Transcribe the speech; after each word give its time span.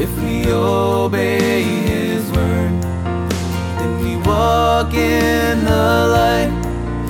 If 0.00 0.12
we 0.22 0.46
obey 0.52 1.62
His 1.62 2.30
word, 2.30 2.82
then 3.78 4.00
we 4.00 4.16
walk 4.28 4.94
in 4.94 5.64
the 5.64 6.06
light. 6.16 6.52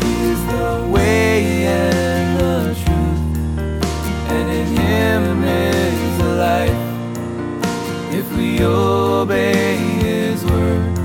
He 0.02 0.12
is 0.32 0.40
the 0.46 0.88
way 0.90 1.66
and 1.66 2.40
the 2.40 2.74
truth, 2.82 3.22
and 4.30 4.46
in 4.50 4.66
Him 4.74 5.44
is 5.44 6.18
the 6.18 6.32
life. 6.48 6.80
If 8.14 8.26
we 8.34 8.64
obey 8.64 9.76
His 9.76 10.42
word, 10.46 10.96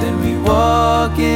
then 0.00 0.14
we 0.24 0.32
walk 0.48 1.18
in 1.18 1.35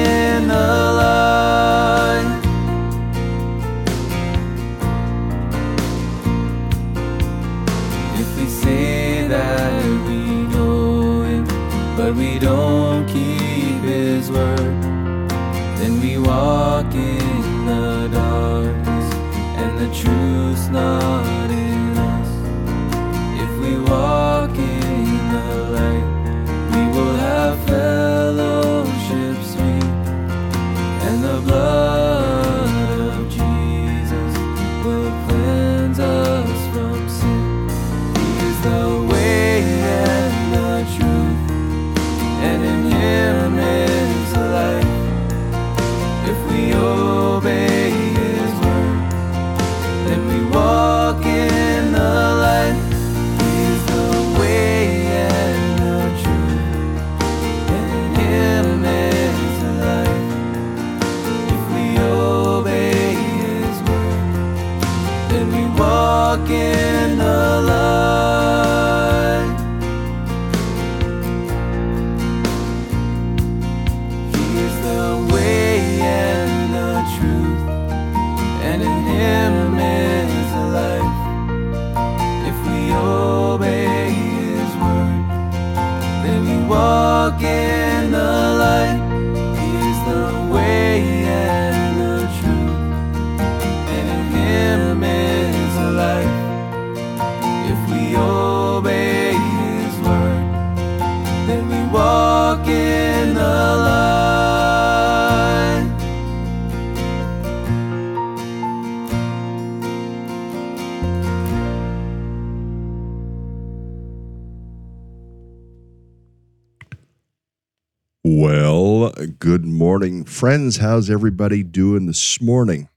morning, 120.00 120.24
friends. 120.24 120.78
How's 120.78 121.10
everybody 121.10 121.62
doing 121.62 122.06
this 122.06 122.40
morning? 122.40 122.88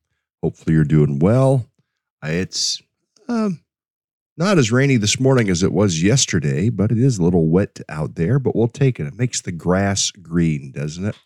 Hopefully, 0.42 0.74
you're 0.74 0.86
doing 0.86 1.20
well. 1.20 1.66
Uh, 2.24 2.30
It's 2.30 2.82
um, 3.28 3.60
not 4.38 4.58
as 4.58 4.72
rainy 4.72 4.96
this 4.96 5.20
morning 5.20 5.50
as 5.50 5.64
it 5.64 5.74
was 5.74 6.02
yesterday, 6.02 6.70
but 6.70 6.94
it 6.94 6.98
is 6.98 7.18
a 7.18 7.22
little 7.22 7.50
wet 7.50 7.82
out 7.90 8.16
there. 8.16 8.40
But 8.40 8.56
we'll 8.56 8.70
take 8.70 9.02
it. 9.02 9.06
It 9.06 9.18
makes 9.18 9.42
the 9.42 9.52
grass 9.52 10.12
green, 10.12 10.72
doesn't 10.72 11.04
it? 11.04 11.18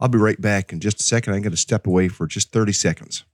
I'll 0.00 0.08
be 0.08 0.16
right 0.16 0.40
back 0.40 0.72
in 0.72 0.80
just 0.80 0.98
a 1.00 1.02
second. 1.02 1.34
I'm 1.34 1.42
going 1.42 1.50
to 1.50 1.58
step 1.58 1.86
away 1.86 2.08
for 2.08 2.26
just 2.26 2.50
30 2.50 2.72
seconds. 2.72 3.26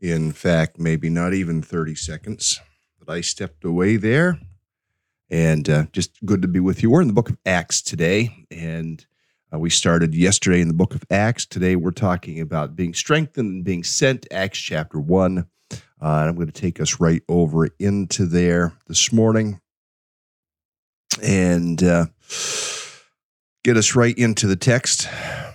In 0.00 0.32
fact, 0.32 0.78
maybe 0.78 1.10
not 1.10 1.34
even 1.34 1.60
30 1.60 1.94
seconds 1.96 2.60
that 3.00 3.12
I 3.12 3.20
stepped 3.20 3.64
away 3.64 3.96
there. 3.96 4.38
And 5.30 5.68
uh, 5.68 5.86
just 5.92 6.24
good 6.24 6.42
to 6.42 6.48
be 6.48 6.60
with 6.60 6.82
you. 6.82 6.90
We're 6.90 7.02
in 7.02 7.08
the 7.08 7.14
book 7.14 7.28
of 7.28 7.36
Acts 7.44 7.82
today, 7.82 8.46
and 8.50 9.04
uh, 9.52 9.58
we 9.58 9.70
started 9.70 10.14
yesterday 10.14 10.60
in 10.60 10.68
the 10.68 10.74
book 10.74 10.94
of 10.94 11.04
Acts. 11.10 11.44
Today 11.44 11.76
we're 11.76 11.90
talking 11.90 12.40
about 12.40 12.76
being 12.76 12.94
strengthened 12.94 13.50
and 13.50 13.64
being 13.64 13.82
sent, 13.84 14.26
Acts 14.30 14.58
chapter 14.58 15.00
1. 15.00 15.46
Uh, 15.70 15.74
and 16.00 16.28
I'm 16.28 16.34
going 16.36 16.46
to 16.46 16.52
take 16.52 16.80
us 16.80 17.00
right 17.00 17.22
over 17.28 17.68
into 17.78 18.24
there 18.26 18.72
this 18.86 19.12
morning 19.12 19.60
and 21.22 21.82
uh, 21.82 22.06
get 23.64 23.76
us 23.76 23.96
right 23.96 24.16
into 24.16 24.46
the 24.46 24.56
text. 24.56 25.08
I 25.10 25.54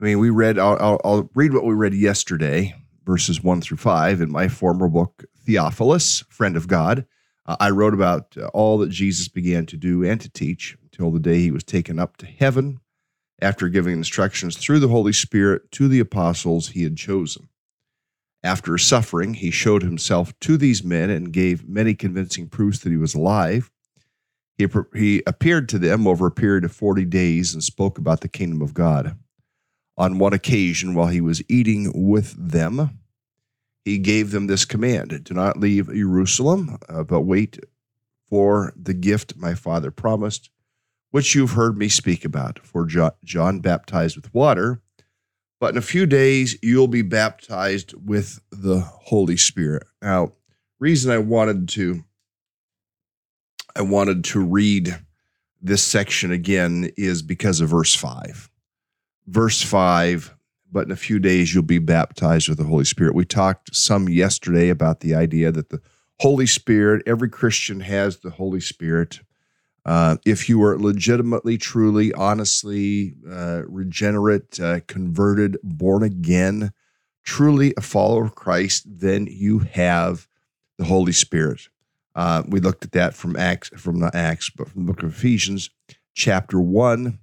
mean, 0.00 0.18
we 0.18 0.30
read, 0.30 0.58
I'll, 0.58 0.76
I'll, 0.80 1.00
I'll 1.04 1.30
read 1.34 1.54
what 1.54 1.64
we 1.64 1.74
read 1.74 1.94
yesterday, 1.94 2.74
verses 3.04 3.42
1 3.42 3.60
through 3.60 3.76
5 3.76 4.20
in 4.20 4.30
my 4.30 4.48
former 4.48 4.88
book, 4.88 5.24
Theophilus, 5.44 6.24
Friend 6.28 6.56
of 6.56 6.68
God. 6.68 7.06
Uh, 7.46 7.56
I 7.60 7.70
wrote 7.70 7.94
about 7.94 8.36
uh, 8.36 8.46
all 8.48 8.78
that 8.78 8.90
Jesus 8.90 9.28
began 9.28 9.66
to 9.66 9.76
do 9.76 10.02
and 10.04 10.20
to 10.20 10.30
teach 10.30 10.76
until 10.82 11.10
the 11.10 11.20
day 11.20 11.40
he 11.40 11.50
was 11.50 11.64
taken 11.64 11.98
up 11.98 12.16
to 12.18 12.26
heaven 12.26 12.80
after 13.40 13.68
giving 13.68 13.94
instructions 13.94 14.56
through 14.56 14.78
the 14.78 14.88
Holy 14.88 15.12
Spirit 15.12 15.70
to 15.72 15.88
the 15.88 16.00
apostles 16.00 16.68
he 16.68 16.84
had 16.84 16.96
chosen. 16.96 17.48
After 18.42 18.76
suffering, 18.78 19.34
he 19.34 19.50
showed 19.50 19.82
himself 19.82 20.38
to 20.40 20.56
these 20.56 20.84
men 20.84 21.10
and 21.10 21.32
gave 21.32 21.68
many 21.68 21.94
convincing 21.94 22.48
proofs 22.48 22.78
that 22.80 22.90
he 22.90 22.96
was 22.96 23.14
alive. 23.14 23.70
He, 24.58 24.68
he 24.94 25.22
appeared 25.26 25.68
to 25.70 25.78
them 25.78 26.06
over 26.06 26.26
a 26.26 26.30
period 26.30 26.64
of 26.64 26.72
40 26.72 27.04
days 27.06 27.54
and 27.54 27.64
spoke 27.64 27.98
about 27.98 28.20
the 28.20 28.28
kingdom 28.28 28.62
of 28.62 28.74
God. 28.74 29.16
On 29.96 30.18
one 30.18 30.32
occasion, 30.32 30.94
while 30.94 31.08
he 31.08 31.20
was 31.20 31.42
eating 31.48 31.92
with 31.94 32.34
them, 32.36 32.98
he 33.84 33.98
gave 33.98 34.30
them 34.30 34.46
this 34.46 34.64
command 34.64 35.24
Do 35.24 35.34
not 35.34 35.58
leave 35.58 35.86
Jerusalem, 35.86 36.78
uh, 36.88 37.04
but 37.04 37.22
wait 37.22 37.58
for 38.28 38.72
the 38.76 38.94
gift 38.94 39.36
my 39.36 39.54
father 39.54 39.90
promised, 39.90 40.50
which 41.10 41.34
you've 41.34 41.52
heard 41.52 41.76
me 41.76 41.88
speak 41.88 42.24
about. 42.24 42.58
For 42.64 42.86
Jo- 42.86 43.12
John 43.24 43.60
baptized 43.60 44.16
with 44.16 44.32
water, 44.34 44.80
but 45.60 45.72
in 45.72 45.78
a 45.78 45.82
few 45.82 46.06
days 46.06 46.58
you'll 46.62 46.88
be 46.88 47.02
baptized 47.02 47.94
with 47.94 48.40
the 48.50 48.80
Holy 48.80 49.36
Spirit. 49.36 49.84
Now, 50.02 50.32
reason 50.80 51.12
I 51.12 51.18
wanted 51.18 51.68
to 51.70 52.04
I 53.76 53.82
wanted 53.82 54.24
to 54.24 54.40
read 54.40 54.98
this 55.60 55.82
section 55.82 56.30
again 56.30 56.90
is 56.96 57.22
because 57.22 57.60
of 57.60 57.70
verse 57.70 57.94
5. 57.94 58.48
Verse 59.26 59.62
5 59.62 60.34
but 60.74 60.86
in 60.86 60.90
a 60.90 60.96
few 60.96 61.20
days 61.20 61.54
you'll 61.54 61.62
be 61.62 61.78
baptized 61.78 62.48
with 62.48 62.58
the 62.58 62.64
Holy 62.64 62.84
Spirit. 62.84 63.14
We 63.14 63.24
talked 63.24 63.74
some 63.74 64.08
yesterday 64.08 64.68
about 64.68 65.00
the 65.00 65.14
idea 65.14 65.52
that 65.52 65.68
the 65.70 65.80
Holy 66.18 66.46
Spirit, 66.46 67.04
every 67.06 67.28
Christian 67.28 67.80
has 67.80 68.18
the 68.18 68.30
Holy 68.30 68.60
Spirit. 68.60 69.20
Uh, 69.86 70.16
if 70.26 70.48
you 70.48 70.62
are 70.64 70.76
legitimately, 70.76 71.58
truly, 71.58 72.12
honestly 72.14 73.14
uh, 73.30 73.62
regenerate, 73.68 74.58
uh, 74.58 74.80
converted, 74.88 75.56
born 75.62 76.02
again, 76.02 76.72
truly 77.22 77.72
a 77.76 77.80
follower 77.80 78.24
of 78.24 78.34
Christ, 78.34 78.84
then 78.86 79.28
you 79.30 79.60
have 79.60 80.26
the 80.76 80.84
Holy 80.84 81.12
Spirit. 81.12 81.68
Uh, 82.16 82.42
we 82.48 82.58
looked 82.58 82.84
at 82.84 82.92
that 82.92 83.14
from 83.14 83.36
Acts, 83.36 83.68
from 83.76 84.00
the 84.00 84.10
Acts, 84.12 84.50
but 84.50 84.68
from 84.68 84.86
the 84.86 84.92
book 84.92 85.04
of 85.04 85.10
Ephesians, 85.10 85.70
chapter 86.14 86.60
one, 86.60 87.20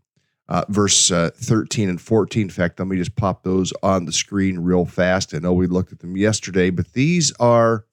uh, 0.51 0.65
verse 0.67 1.09
uh, 1.11 1.29
13 1.35 1.87
and 1.87 2.01
14. 2.01 2.43
In 2.43 2.49
fact, 2.49 2.77
let 2.77 2.87
me 2.89 2.97
just 2.97 3.15
pop 3.15 3.43
those 3.43 3.71
on 3.81 4.03
the 4.03 4.11
screen 4.11 4.59
real 4.59 4.83
fast. 4.83 5.33
I 5.33 5.39
know 5.39 5.53
we 5.53 5.65
looked 5.65 5.93
at 5.93 5.99
them 5.99 6.17
yesterday, 6.17 6.69
but 6.69 6.91
these 6.91 7.31
are 7.39 7.85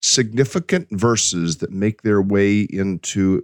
significant 0.00 0.86
verses 0.92 1.56
that 1.56 1.72
make 1.72 2.02
their 2.02 2.22
way 2.22 2.60
into 2.60 3.42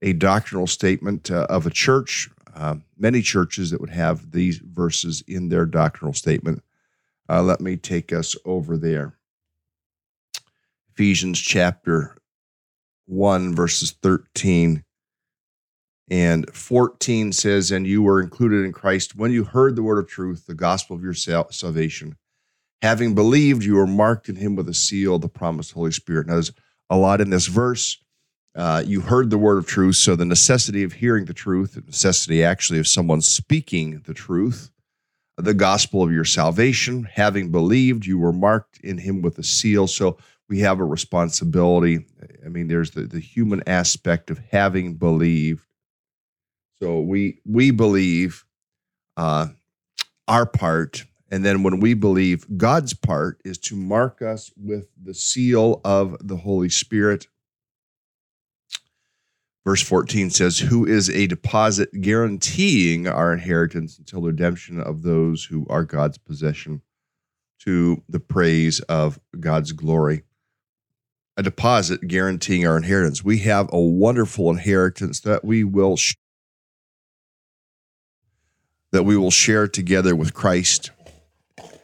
a 0.00 0.14
doctrinal 0.14 0.66
statement 0.66 1.30
uh, 1.30 1.46
of 1.50 1.66
a 1.66 1.70
church. 1.70 2.30
Uh, 2.54 2.76
many 2.96 3.20
churches 3.20 3.70
that 3.70 3.82
would 3.82 3.90
have 3.90 4.30
these 4.30 4.62
verses 4.64 5.22
in 5.28 5.50
their 5.50 5.66
doctrinal 5.66 6.14
statement. 6.14 6.62
Uh, 7.28 7.42
let 7.42 7.60
me 7.60 7.76
take 7.76 8.14
us 8.14 8.34
over 8.46 8.78
there. 8.78 9.18
Ephesians 10.94 11.38
chapter 11.38 12.16
1, 13.04 13.54
verses 13.54 13.90
13 13.90 14.84
and 16.10 16.52
14 16.52 17.32
says, 17.32 17.70
And 17.70 17.86
you 17.86 18.02
were 18.02 18.20
included 18.20 18.64
in 18.64 18.72
Christ 18.72 19.14
when 19.14 19.30
you 19.30 19.44
heard 19.44 19.76
the 19.76 19.82
word 19.82 19.98
of 19.98 20.08
truth, 20.08 20.46
the 20.46 20.54
gospel 20.54 20.96
of 20.96 21.02
your 21.02 21.14
salvation. 21.14 22.16
Having 22.82 23.14
believed, 23.14 23.62
you 23.62 23.76
were 23.76 23.86
marked 23.86 24.28
in 24.28 24.36
him 24.36 24.56
with 24.56 24.68
a 24.68 24.74
seal, 24.74 25.18
the 25.18 25.28
promised 25.28 25.72
Holy 25.72 25.92
Spirit. 25.92 26.26
Now, 26.26 26.34
there's 26.34 26.52
a 26.88 26.96
lot 26.96 27.20
in 27.20 27.30
this 27.30 27.46
verse. 27.46 27.98
Uh, 28.56 28.82
you 28.84 29.00
heard 29.00 29.30
the 29.30 29.38
word 29.38 29.58
of 29.58 29.66
truth, 29.66 29.96
so 29.96 30.16
the 30.16 30.24
necessity 30.24 30.82
of 30.82 30.94
hearing 30.94 31.26
the 31.26 31.34
truth, 31.34 31.74
the 31.74 31.82
necessity 31.82 32.42
actually 32.42 32.80
of 32.80 32.88
someone 32.88 33.20
speaking 33.20 34.02
the 34.06 34.14
truth, 34.14 34.70
the 35.36 35.54
gospel 35.54 36.02
of 36.02 36.10
your 36.10 36.24
salvation. 36.24 37.04
Having 37.12 37.52
believed, 37.52 38.06
you 38.06 38.18
were 38.18 38.32
marked 38.32 38.80
in 38.80 38.98
him 38.98 39.22
with 39.22 39.38
a 39.38 39.44
seal. 39.44 39.86
So 39.86 40.18
we 40.48 40.58
have 40.60 40.80
a 40.80 40.84
responsibility. 40.84 42.06
I 42.44 42.48
mean, 42.48 42.66
there's 42.66 42.90
the, 42.90 43.02
the 43.02 43.20
human 43.20 43.62
aspect 43.68 44.30
of 44.30 44.40
having 44.50 44.94
believed 44.94 45.69
so 46.80 47.00
we 47.00 47.40
we 47.44 47.70
believe 47.70 48.44
uh, 49.16 49.48
our 50.26 50.46
part, 50.46 51.04
and 51.30 51.44
then 51.44 51.62
when 51.62 51.80
we 51.80 51.94
believe 51.94 52.46
God's 52.56 52.94
part 52.94 53.40
is 53.44 53.58
to 53.58 53.76
mark 53.76 54.22
us 54.22 54.50
with 54.56 54.88
the 55.00 55.14
seal 55.14 55.80
of 55.84 56.16
the 56.26 56.36
Holy 56.36 56.68
Spirit. 56.68 57.26
Verse 59.66 59.82
14 59.82 60.30
says, 60.30 60.58
Who 60.58 60.86
is 60.86 61.10
a 61.10 61.26
deposit 61.26 61.90
guaranteeing 62.00 63.06
our 63.06 63.32
inheritance 63.32 63.98
until 63.98 64.22
the 64.22 64.28
redemption 64.28 64.80
of 64.80 65.02
those 65.02 65.44
who 65.44 65.66
are 65.68 65.84
God's 65.84 66.16
possession 66.16 66.80
to 67.60 68.02
the 68.08 68.20
praise 68.20 68.80
of 68.80 69.20
God's 69.38 69.72
glory. 69.72 70.22
A 71.36 71.42
deposit 71.42 72.08
guaranteeing 72.08 72.66
our 72.66 72.76
inheritance. 72.76 73.22
We 73.22 73.38
have 73.40 73.68
a 73.72 73.80
wonderful 73.80 74.50
inheritance 74.50 75.20
that 75.20 75.44
we 75.44 75.62
will 75.62 75.96
that 78.92 79.04
we 79.04 79.16
will 79.16 79.30
share 79.30 79.68
together 79.68 80.14
with 80.16 80.34
Christ. 80.34 80.90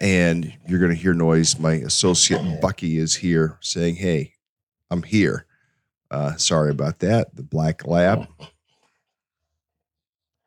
And 0.01 0.53
you're 0.67 0.79
going 0.79 0.91
to 0.91 0.97
hear 0.97 1.15
noise. 1.15 1.59
My 1.59 1.75
associate 1.75 2.61
Bucky 2.61 2.99
is 2.99 3.17
here 3.17 3.59
saying, 3.61 3.97
Hey, 3.97 4.35
I'm 4.91 5.03
here. 5.03 5.47
Uh, 6.11 6.37
sorry 6.37 6.71
about 6.71 7.01
that. 7.01 7.35
The 7.35 7.43
black 7.43 7.87
lab 7.87 8.27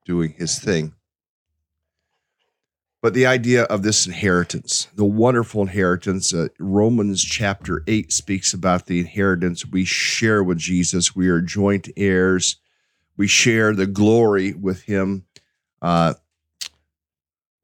doing 0.06 0.34
his 0.38 0.60
thing. 0.60 0.94
But 3.02 3.14
the 3.14 3.26
idea 3.26 3.64
of 3.64 3.82
this 3.82 4.06
inheritance, 4.06 4.90
the 4.96 5.06
wonderful 5.06 5.62
inheritance, 5.62 6.34
uh, 6.34 6.50
Romans 6.60 7.24
chapter 7.24 7.82
8 7.88 8.12
speaks 8.12 8.54
about 8.54 8.88
the 8.88 9.00
inheritance 9.00 9.66
we 9.66 9.86
share 9.86 10.44
with 10.44 10.58
Jesus. 10.58 11.16
We 11.16 11.30
are 11.30 11.40
joint 11.40 11.88
heirs. 11.96 12.58
We 13.16 13.28
share 13.28 13.74
the 13.74 13.88
glory 13.88 14.54
with 14.54 14.84
him. 14.84 15.26
Uh, 15.82 16.16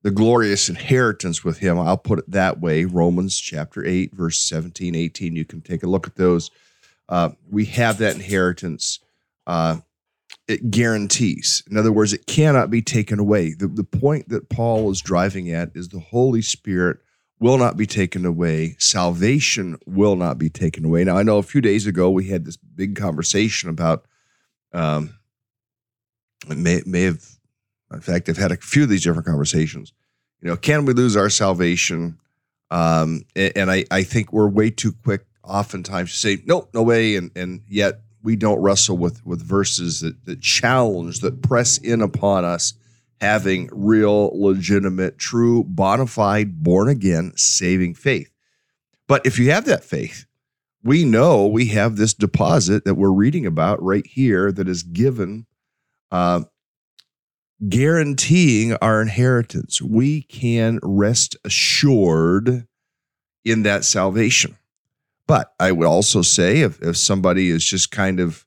the 0.05 0.11
glorious 0.11 0.69
inheritance 0.69 1.43
with 1.43 1.57
him. 1.57 1.79
I'll 1.79 1.97
put 1.97 2.19
it 2.19 2.29
that 2.29 2.61
way. 2.61 2.85
Romans 2.85 3.39
chapter 3.39 3.83
8, 3.83 4.13
verse 4.13 4.37
17, 4.37 4.93
18. 4.93 5.35
You 5.35 5.45
can 5.45 5.61
take 5.61 5.81
a 5.81 5.87
look 5.87 6.05
at 6.05 6.15
those. 6.15 6.51
Uh, 7.09 7.31
we 7.49 7.65
have 7.65 7.97
that 7.97 8.13
inheritance. 8.13 8.99
Uh, 9.47 9.77
it 10.47 10.69
guarantees. 10.69 11.63
In 11.71 11.75
other 11.75 11.91
words, 11.91 12.13
it 12.13 12.27
cannot 12.27 12.69
be 12.69 12.83
taken 12.83 13.17
away. 13.17 13.55
The, 13.55 13.65
the 13.65 13.83
point 13.83 14.29
that 14.29 14.47
Paul 14.47 14.91
is 14.91 15.01
driving 15.01 15.49
at 15.49 15.71
is 15.73 15.89
the 15.89 15.99
Holy 15.99 16.43
Spirit 16.43 16.99
will 17.39 17.57
not 17.57 17.75
be 17.75 17.87
taken 17.87 18.27
away. 18.27 18.75
Salvation 18.77 19.75
will 19.87 20.15
not 20.15 20.37
be 20.37 20.51
taken 20.51 20.85
away. 20.85 21.03
Now, 21.03 21.17
I 21.17 21.23
know 21.23 21.39
a 21.39 21.43
few 21.43 21.61
days 21.61 21.87
ago 21.87 22.11
we 22.11 22.27
had 22.27 22.45
this 22.45 22.57
big 22.57 22.95
conversation 22.95 23.71
about, 23.71 24.05
um, 24.71 25.17
it 26.47 26.59
may, 26.59 26.83
may 26.85 27.01
have 27.01 27.34
in 27.91 28.01
fact, 28.01 28.29
I've 28.29 28.37
had 28.37 28.51
a 28.51 28.57
few 28.57 28.83
of 28.83 28.89
these 28.89 29.03
different 29.03 29.27
conversations. 29.27 29.93
You 30.41 30.49
know, 30.49 30.57
can 30.57 30.85
we 30.85 30.93
lose 30.93 31.15
our 31.15 31.29
salvation? 31.29 32.17
Um, 32.71 33.23
and 33.35 33.71
I, 33.71 33.85
I 33.91 34.03
think 34.03 34.33
we're 34.33 34.49
way 34.49 34.69
too 34.69 34.91
quick 34.91 35.25
oftentimes 35.43 36.11
to 36.11 36.17
say, 36.17 36.43
nope, 36.45 36.69
no 36.73 36.83
way. 36.83 37.15
And, 37.15 37.31
and 37.35 37.61
yet 37.67 38.01
we 38.23 38.35
don't 38.35 38.59
wrestle 38.59 38.97
with, 38.97 39.25
with 39.25 39.41
verses 39.41 40.01
that, 40.01 40.25
that 40.25 40.41
challenge, 40.41 41.19
that 41.19 41.41
press 41.41 41.77
in 41.77 42.01
upon 42.01 42.43
us 42.43 42.73
having 43.21 43.69
real, 43.71 44.31
legitimate, 44.33 45.17
true, 45.17 45.63
bona 45.63 46.07
fide, 46.07 46.63
born 46.63 46.89
again, 46.89 47.31
saving 47.35 47.93
faith. 47.93 48.29
But 49.07 49.25
if 49.25 49.39
you 49.39 49.51
have 49.51 49.65
that 49.65 49.83
faith, 49.83 50.25
we 50.83 51.05
know 51.05 51.47
we 51.47 51.67
have 51.67 51.95
this 51.95 52.13
deposit 52.13 52.85
that 52.85 52.95
we're 52.95 53.11
reading 53.11 53.45
about 53.45 53.81
right 53.81 54.05
here 54.05 54.51
that 54.51 54.67
is 54.67 54.83
given 54.83 55.45
uh, 56.11 56.41
guaranteeing 57.69 58.73
our 58.75 59.01
inheritance. 59.01 59.81
We 59.81 60.23
can 60.23 60.79
rest 60.83 61.37
assured 61.45 62.67
in 63.43 63.63
that 63.63 63.85
salvation. 63.85 64.57
But 65.27 65.53
I 65.59 65.71
would 65.71 65.87
also 65.87 66.21
say 66.21 66.61
if, 66.61 66.81
if 66.81 66.97
somebody 66.97 67.49
is 67.49 67.65
just 67.65 67.91
kind 67.91 68.19
of 68.19 68.45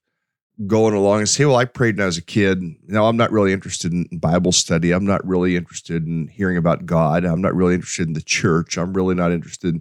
going 0.67 0.95
along 0.95 1.21
and 1.21 1.29
say, 1.29 1.45
well, 1.45 1.57
I 1.57 1.65
prayed 1.65 1.97
when 1.97 2.03
I 2.03 2.07
was 2.07 2.19
a 2.19 2.23
kid. 2.23 2.62
Now 2.87 3.07
I'm 3.07 3.17
not 3.17 3.31
really 3.31 3.53
interested 3.53 3.93
in 3.93 4.07
Bible 4.19 4.53
study. 4.53 4.93
I'm 4.93 5.07
not 5.07 5.27
really 5.27 5.57
interested 5.57 6.05
in 6.07 6.29
hearing 6.29 6.57
about 6.57 6.85
God. 6.85 7.25
I'm 7.25 7.41
not 7.41 7.55
really 7.55 7.75
interested 7.75 8.09
in 8.09 8.15
the 8.15 8.23
church. 8.23 8.77
I'm 8.77 8.93
really 8.93 9.15
not 9.15 9.33
interested 9.33 9.81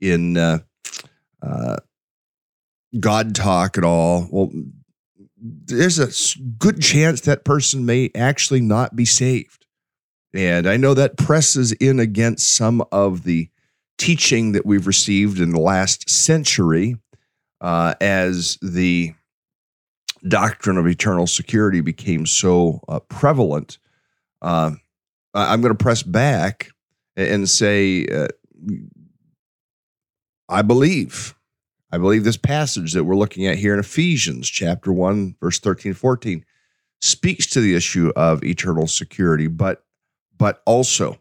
in 0.00 0.36
uh, 0.36 0.58
uh, 1.42 1.76
God 2.98 3.34
talk 3.34 3.78
at 3.78 3.84
all. 3.84 4.28
Well, 4.30 4.50
there's 5.40 5.98
a 5.98 6.40
good 6.58 6.80
chance 6.80 7.20
that 7.22 7.44
person 7.44 7.86
may 7.86 8.10
actually 8.14 8.60
not 8.60 8.96
be 8.96 9.04
saved. 9.04 9.66
And 10.34 10.66
I 10.68 10.76
know 10.76 10.94
that 10.94 11.16
presses 11.16 11.72
in 11.72 11.98
against 12.00 12.54
some 12.54 12.82
of 12.92 13.24
the 13.24 13.48
teaching 13.96 14.52
that 14.52 14.66
we've 14.66 14.86
received 14.86 15.40
in 15.40 15.50
the 15.50 15.60
last 15.60 16.08
century 16.08 16.96
uh, 17.60 17.94
as 18.00 18.58
the 18.62 19.14
doctrine 20.26 20.76
of 20.76 20.86
eternal 20.86 21.26
security 21.26 21.80
became 21.80 22.26
so 22.26 22.80
uh, 22.88 23.00
prevalent. 23.00 23.78
Uh, 24.42 24.72
I'm 25.34 25.60
going 25.60 25.76
to 25.76 25.82
press 25.82 26.02
back 26.02 26.70
and 27.16 27.48
say, 27.48 28.06
uh, 28.06 28.28
I 30.48 30.62
believe 30.62 31.34
I 31.90 31.98
believe 31.98 32.24
this 32.24 32.36
passage 32.36 32.92
that 32.92 33.04
we're 33.04 33.16
looking 33.16 33.46
at 33.46 33.58
here 33.58 33.72
in 33.72 33.80
Ephesians 33.80 34.48
chapter 34.48 34.92
1, 34.92 35.36
verse 35.40 35.58
13, 35.58 35.94
14, 35.94 36.44
speaks 37.00 37.46
to 37.46 37.60
the 37.60 37.74
issue 37.74 38.12
of 38.14 38.44
eternal 38.44 38.86
security, 38.86 39.46
but 39.46 39.84
but 40.36 40.62
also 40.66 41.18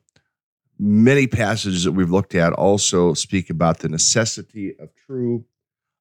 many 0.78 1.26
passages 1.26 1.84
that 1.84 1.94
we've 1.94 2.12
looked 2.12 2.36
at 2.36 2.54
also 2.54 3.14
speak 3.14 3.50
about 3.50 3.80
the 3.80 3.90
necessity 3.90 4.78
of 4.78 4.90
true, 4.94 5.46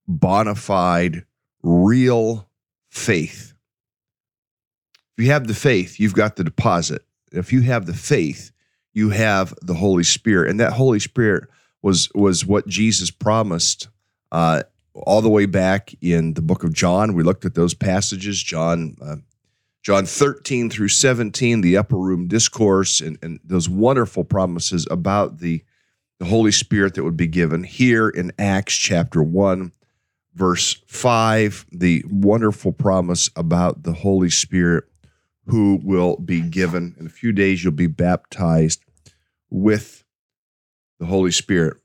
bona 0.06 0.54
fide, 0.54 1.24
real 1.62 2.48
faith. 2.90 3.54
If 5.16 5.24
you 5.24 5.30
have 5.30 5.46
the 5.46 5.54
faith, 5.54 5.98
you've 5.98 6.14
got 6.14 6.36
the 6.36 6.44
deposit. 6.44 7.02
If 7.32 7.52
you 7.52 7.62
have 7.62 7.86
the 7.86 7.94
faith, 7.94 8.50
you 8.92 9.10
have 9.10 9.54
the 9.62 9.74
Holy 9.74 10.04
Spirit. 10.04 10.50
And 10.50 10.60
that 10.60 10.72
Holy 10.72 11.00
Spirit 11.00 11.48
was 11.82 12.10
was 12.14 12.44
what 12.44 12.66
Jesus 12.66 13.10
promised 13.10 13.88
uh, 14.36 14.62
all 14.92 15.22
the 15.22 15.30
way 15.30 15.46
back 15.46 15.94
in 16.02 16.34
the 16.34 16.42
book 16.42 16.62
of 16.62 16.74
John. 16.74 17.14
We 17.14 17.22
looked 17.22 17.46
at 17.46 17.54
those 17.54 17.72
passages. 17.72 18.42
John 18.42 18.94
uh, 19.00 19.16
John 19.82 20.04
13 20.04 20.68
through 20.68 20.88
17, 20.88 21.62
the 21.62 21.78
upper 21.78 21.96
room 21.96 22.28
discourse, 22.28 23.00
and, 23.00 23.18
and 23.22 23.40
those 23.42 23.68
wonderful 23.68 24.24
promises 24.24 24.86
about 24.90 25.38
the, 25.38 25.62
the 26.18 26.26
Holy 26.26 26.52
Spirit 26.52 26.94
that 26.94 27.04
would 27.04 27.16
be 27.16 27.28
given. 27.28 27.62
Here 27.62 28.08
in 28.08 28.32
Acts 28.38 28.74
chapter 28.74 29.22
1, 29.22 29.72
verse 30.34 30.82
5, 30.86 31.66
the 31.72 32.04
wonderful 32.10 32.72
promise 32.72 33.30
about 33.36 33.84
the 33.84 33.92
Holy 33.92 34.28
Spirit 34.28 34.84
who 35.46 35.80
will 35.82 36.16
be 36.16 36.40
given. 36.40 36.94
In 36.98 37.06
a 37.06 37.10
few 37.10 37.32
days, 37.32 37.62
you'll 37.62 37.72
be 37.72 37.86
baptized 37.86 38.84
with 39.48 40.04
the 40.98 41.06
Holy 41.06 41.30
Spirit. 41.30 41.76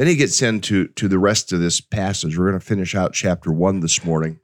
Then 0.00 0.06
he 0.06 0.16
gets 0.16 0.40
into 0.40 0.88
to 0.88 1.08
the 1.08 1.18
rest 1.18 1.52
of 1.52 1.60
this 1.60 1.78
passage. 1.78 2.38
We're 2.38 2.48
going 2.48 2.58
to 2.58 2.64
finish 2.64 2.94
out 2.94 3.12
chapter 3.12 3.52
1 3.52 3.80
this 3.80 4.02
morning. 4.02 4.40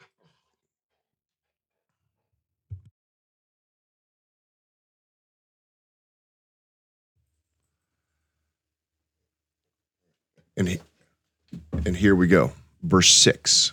And, 10.59 10.69
he, 10.69 10.81
and 11.87 11.97
here 11.97 12.15
we 12.15 12.27
go 12.27 12.53
verse 12.83 13.11
6. 13.13 13.73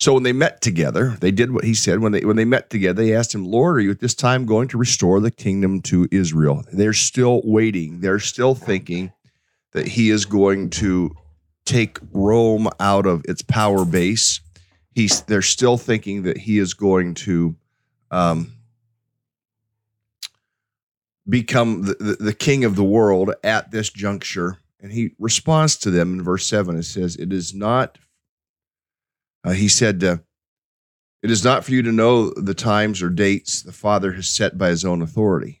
So 0.00 0.14
when 0.14 0.22
they 0.22 0.32
met 0.32 0.62
together, 0.62 1.18
they 1.20 1.30
did 1.30 1.52
what 1.52 1.64
he 1.64 1.74
said. 1.74 2.00
When 2.00 2.12
they 2.12 2.24
when 2.24 2.36
they 2.36 2.46
met 2.46 2.70
together, 2.70 3.02
they 3.02 3.14
asked 3.14 3.34
him, 3.34 3.44
Lord, 3.44 3.76
are 3.76 3.80
you 3.80 3.90
at 3.90 4.00
this 4.00 4.14
time 4.14 4.46
going 4.46 4.68
to 4.68 4.78
restore 4.78 5.20
the 5.20 5.30
kingdom 5.30 5.82
to 5.82 6.08
Israel? 6.10 6.64
They're 6.72 6.94
still 6.94 7.42
waiting. 7.44 8.00
They're 8.00 8.18
still 8.18 8.54
thinking 8.54 9.12
that 9.76 9.86
he 9.86 10.08
is 10.08 10.24
going 10.24 10.70
to 10.70 11.14
take 11.66 11.98
Rome 12.10 12.68
out 12.80 13.06
of 13.06 13.22
its 13.28 13.42
power 13.42 13.84
base. 13.84 14.40
He's 14.94 15.20
they're 15.22 15.42
still 15.42 15.76
thinking 15.76 16.22
that 16.22 16.38
he 16.38 16.58
is 16.58 16.72
going 16.72 17.12
to 17.14 17.54
um, 18.10 18.52
become 21.28 21.82
the, 21.82 21.94
the, 22.00 22.16
the 22.20 22.32
king 22.32 22.64
of 22.64 22.74
the 22.74 22.84
world 22.84 23.32
at 23.44 23.70
this 23.70 23.90
juncture. 23.90 24.56
And 24.80 24.92
he 24.92 25.10
responds 25.18 25.76
to 25.78 25.90
them 25.90 26.14
in 26.14 26.24
verse 26.24 26.46
7. 26.46 26.76
It 26.76 26.84
says, 26.84 27.16
It 27.16 27.30
is 27.30 27.52
not 27.52 27.98
uh, 29.44 29.52
he 29.52 29.68
said, 29.68 30.02
uh, 30.02 30.16
It 31.22 31.30
is 31.30 31.44
not 31.44 31.64
for 31.64 31.72
you 31.72 31.82
to 31.82 31.92
know 31.92 32.30
the 32.30 32.54
times 32.54 33.02
or 33.02 33.10
dates 33.10 33.62
the 33.62 33.72
Father 33.72 34.12
has 34.12 34.26
set 34.28 34.56
by 34.56 34.70
his 34.70 34.84
own 34.86 35.02
authority, 35.02 35.60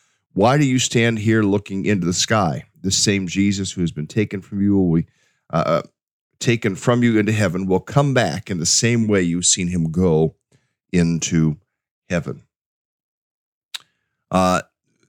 Why 0.33 0.57
do 0.57 0.65
you 0.65 0.79
stand 0.79 1.19
here 1.19 1.43
looking 1.43 1.85
into 1.85 2.05
the 2.05 2.13
sky? 2.13 2.65
This 2.81 2.97
same 2.97 3.27
Jesus 3.27 3.71
who 3.71 3.81
has 3.81 3.91
been 3.91 4.07
taken 4.07 4.41
from 4.41 4.61
you 4.61 4.77
will 4.77 4.95
be 4.95 5.07
uh, 5.51 5.63
uh, 5.65 5.81
taken 6.39 6.75
from 6.75 7.03
you 7.03 7.19
into 7.19 7.31
heaven 7.31 7.67
will 7.67 7.79
come 7.79 8.13
back 8.13 8.49
in 8.49 8.57
the 8.57 8.65
same 8.65 9.07
way 9.07 9.21
you've 9.21 9.45
seen 9.45 9.67
him 9.67 9.91
go 9.91 10.35
into 10.91 11.57
heaven. 12.09 12.43
Uh, 14.31 14.61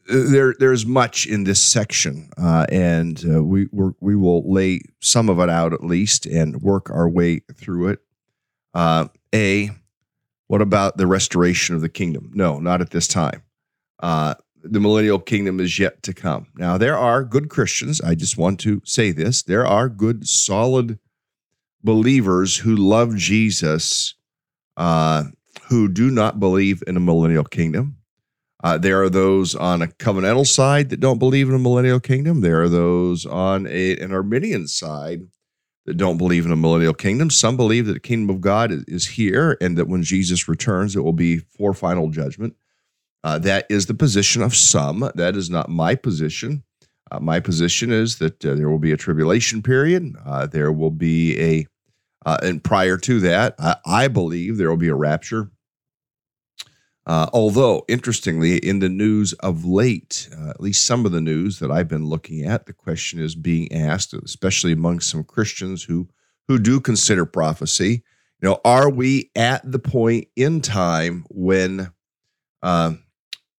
there 0.08 0.54
there's 0.58 0.84
much 0.84 1.26
in 1.26 1.44
this 1.44 1.62
section, 1.62 2.28
uh, 2.36 2.66
and 2.70 3.24
uh, 3.24 3.42
we 3.42 3.68
we 4.00 4.16
will 4.16 4.52
lay 4.52 4.80
some 5.00 5.28
of 5.28 5.38
it 5.38 5.48
out 5.48 5.72
at 5.72 5.84
least 5.84 6.26
and 6.26 6.60
work 6.60 6.90
our 6.90 7.08
way 7.08 7.40
through 7.54 7.88
it. 7.88 8.00
Uh, 8.74 9.06
a, 9.34 9.70
what 10.48 10.60
about 10.60 10.96
the 10.96 11.06
restoration 11.06 11.76
of 11.76 11.80
the 11.80 11.88
kingdom? 11.88 12.30
No, 12.34 12.58
not 12.58 12.80
at 12.80 12.90
this 12.90 13.06
time. 13.06 13.42
The 14.64 14.80
millennial 14.80 15.18
kingdom 15.18 15.60
is 15.60 15.78
yet 15.78 16.02
to 16.04 16.14
come. 16.14 16.46
Now 16.56 16.78
there 16.78 16.96
are 16.96 17.24
good 17.24 17.48
Christians. 17.48 18.00
I 18.00 18.14
just 18.14 18.36
want 18.36 18.60
to 18.60 18.80
say 18.84 19.10
this: 19.10 19.42
there 19.42 19.66
are 19.66 19.88
good, 19.88 20.26
solid 20.26 20.98
believers 21.82 22.58
who 22.58 22.76
love 22.76 23.16
Jesus, 23.16 24.14
uh, 24.76 25.24
who 25.68 25.88
do 25.88 26.10
not 26.10 26.38
believe 26.38 26.82
in 26.86 26.96
a 26.96 27.00
millennial 27.00 27.44
kingdom 27.44 27.96
uh, 28.62 28.78
there 28.78 29.02
are 29.02 29.10
those 29.10 29.54
on 29.54 29.82
a 29.82 29.88
covenantal 29.88 30.46
side 30.46 30.90
that 30.90 31.00
don't 31.00 31.18
believe 31.18 31.48
in 31.48 31.54
a 31.54 31.58
millennial 31.58 32.00
kingdom. 32.00 32.40
There 32.40 32.62
are 32.62 32.68
those 32.68 33.26
on 33.26 33.66
a, 33.66 33.98
an 33.98 34.12
Arminian 34.12 34.68
side 34.68 35.22
that 35.84 35.96
don't 35.96 36.16
believe 36.16 36.46
in 36.46 36.52
a 36.52 36.56
millennial 36.56 36.94
kingdom. 36.94 37.28
Some 37.28 37.56
believe 37.56 37.86
that 37.86 37.94
the 37.94 38.00
kingdom 38.00 38.34
of 38.34 38.40
God 38.40 38.70
is, 38.70 38.84
is 38.84 39.06
here 39.08 39.58
and 39.60 39.76
that 39.76 39.88
when 39.88 40.04
Jesus 40.04 40.46
returns, 40.46 40.94
it 40.94 41.00
will 41.00 41.12
be 41.12 41.38
for 41.38 41.74
final 41.74 42.08
judgment. 42.10 42.54
Uh, 43.24 43.38
that 43.38 43.66
is 43.68 43.86
the 43.86 43.94
position 43.94 44.42
of 44.42 44.54
some. 44.54 45.10
That 45.14 45.36
is 45.36 45.48
not 45.48 45.68
my 45.68 45.94
position. 45.94 46.64
Uh, 47.10 47.20
my 47.20 47.40
position 47.40 47.92
is 47.92 48.18
that 48.18 48.44
uh, 48.44 48.54
there 48.54 48.68
will 48.68 48.78
be 48.78 48.92
a 48.92 48.96
tribulation 48.96 49.62
period. 49.62 50.14
Uh, 50.24 50.46
there 50.46 50.72
will 50.72 50.90
be 50.90 51.38
a, 51.40 51.66
uh, 52.24 52.38
and 52.42 52.64
prior 52.64 52.96
to 52.98 53.20
that, 53.20 53.54
I, 53.58 53.76
I 53.84 54.08
believe 54.08 54.56
there 54.56 54.70
will 54.70 54.76
be 54.76 54.88
a 54.88 54.94
rapture 54.94 55.50
uh, 57.04 57.28
although, 57.32 57.84
interestingly, 57.88 58.58
in 58.58 58.78
the 58.78 58.88
news 58.88 59.32
of 59.34 59.64
late, 59.64 60.28
at 60.48 60.60
least 60.60 60.86
some 60.86 61.04
of 61.04 61.10
the 61.10 61.20
news 61.20 61.58
that 61.58 61.70
I've 61.70 61.88
been 61.88 62.06
looking 62.06 62.44
at, 62.44 62.66
the 62.66 62.72
question 62.72 63.20
is 63.20 63.34
being 63.34 63.72
asked, 63.72 64.14
especially 64.14 64.72
among 64.72 65.00
some 65.00 65.24
Christians 65.24 65.84
who 65.84 66.08
who 66.48 66.58
do 66.58 66.80
consider 66.80 67.24
prophecy. 67.24 68.02
You 68.40 68.48
know, 68.48 68.60
are 68.64 68.90
we 68.90 69.30
at 69.34 69.68
the 69.70 69.78
point 69.78 70.28
in 70.36 70.60
time 70.60 71.24
when 71.28 71.92
uh, 72.62 72.94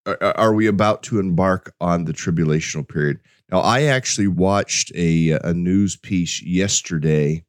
are 0.05 0.53
we 0.53 0.67
about 0.67 1.03
to 1.03 1.19
embark 1.19 1.73
on 1.79 2.05
the 2.05 2.13
tribulational 2.13 2.87
period? 2.87 3.19
Now, 3.51 3.59
I 3.59 3.83
actually 3.83 4.27
watched 4.27 4.91
a 4.95 5.31
a 5.31 5.53
news 5.53 5.95
piece 5.95 6.41
yesterday 6.41 7.45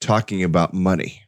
talking 0.00 0.42
about 0.42 0.74
money, 0.74 1.22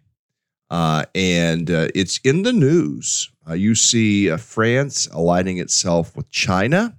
uh, 0.70 1.04
and 1.14 1.70
uh, 1.70 1.88
it's 1.94 2.18
in 2.24 2.42
the 2.42 2.52
news 2.52 3.30
uh, 3.48 3.54
you 3.54 3.74
see 3.74 4.30
uh, 4.30 4.36
France 4.36 5.06
aligning 5.12 5.58
itself 5.58 6.16
with 6.16 6.30
China 6.30 6.96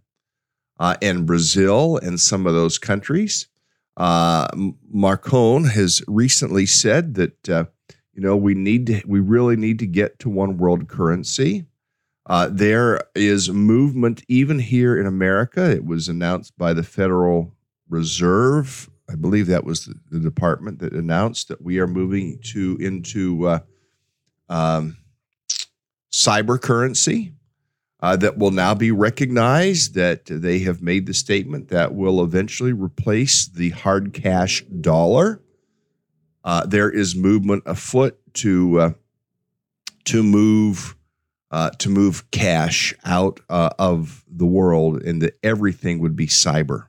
uh, 0.80 0.96
and 1.02 1.26
Brazil 1.26 1.98
and 1.98 2.20
some 2.20 2.46
of 2.46 2.54
those 2.54 2.78
countries. 2.78 3.48
Uh, 3.98 4.48
Macron 4.92 5.64
has 5.66 6.02
recently 6.08 6.66
said 6.66 7.16
that 7.16 7.50
uh, 7.50 7.66
you 8.14 8.22
know 8.22 8.36
we 8.36 8.54
need 8.54 8.88
to, 8.88 9.02
we 9.08 9.20
really 9.20 9.56
need 9.56 9.80
to 9.80 9.88
get 9.88 10.20
to 10.20 10.30
one 10.30 10.58
world 10.58 10.88
currency. 10.88 11.66
Uh, 12.28 12.50
there 12.52 13.02
is 13.14 13.50
movement 13.50 14.24
even 14.28 14.60
here 14.60 15.00
in 15.00 15.06
America. 15.06 15.70
It 15.70 15.86
was 15.86 16.08
announced 16.08 16.58
by 16.58 16.74
the 16.74 16.84
Federal 16.84 17.54
Reserve. 17.88 18.90
I 19.10 19.16
believe 19.16 19.48
that 19.48 19.64
was 19.64 19.86
the, 19.86 19.96
the 20.10 20.20
department 20.20 20.80
that 20.80 20.94
announced 20.94 21.50
that 21.50 21.62
we 21.62 21.80
are 21.80 21.88
moving 21.88 22.40
to 22.46 22.78
into 22.80 23.60
um, 24.50 24.98
cyber 26.12 26.60
currency 26.60 27.34
uh, 28.02 28.16
that 28.16 28.38
will 28.38 28.52
now 28.52 28.74
be 28.74 28.92
recognized, 28.92 29.96
that 29.96 30.26
they 30.26 30.60
have 30.60 30.82
made 30.82 31.06
the 31.06 31.14
statement 31.14 31.70
that 31.70 31.94
will 31.94 32.24
eventually 32.24 32.74
replace 32.74 33.48
the 33.48 33.72
hard 33.72 34.14
cash 34.14 34.64
dollar. 34.82 35.42
Uh, 36.44 36.66
there 36.66 36.90
is 36.90 37.16
movement 37.16 37.64
afoot 37.66 38.20
to 38.34 38.80
uh, 38.80 38.92
to 40.04 40.22
move 40.22 40.95
uh, 41.56 41.70
to 41.70 41.90
move 41.90 42.30
cash 42.32 42.94
out 43.06 43.40
uh, 43.50 43.70
of 43.80 44.26
the 44.28 44.46
world, 44.46 45.02
and 45.02 45.22
that 45.22 45.40
everything 45.42 46.00
would 46.00 46.14
be 46.14 46.28
cyber. 46.28 46.88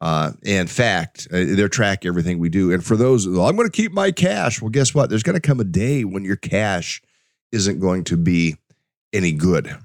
Uh, 0.00 0.30
in 0.44 0.68
fact, 0.68 1.26
uh, 1.32 1.38
they 1.38 1.66
track 1.66 2.06
everything 2.06 2.38
we 2.38 2.48
do. 2.48 2.70
And 2.70 2.84
for 2.84 2.96
those, 2.96 3.26
I'm 3.26 3.56
going 3.56 3.68
to 3.68 3.70
keep 3.70 3.90
my 3.90 4.12
cash. 4.12 4.62
Well, 4.62 4.70
guess 4.70 4.94
what? 4.94 5.10
There's 5.10 5.24
going 5.24 5.34
to 5.34 5.44
come 5.44 5.58
a 5.58 5.64
day 5.64 6.04
when 6.04 6.24
your 6.24 6.36
cash 6.36 7.02
isn't 7.50 7.80
going 7.80 8.04
to 8.04 8.16
be 8.16 8.54
any 9.12 9.32
good. 9.32 9.76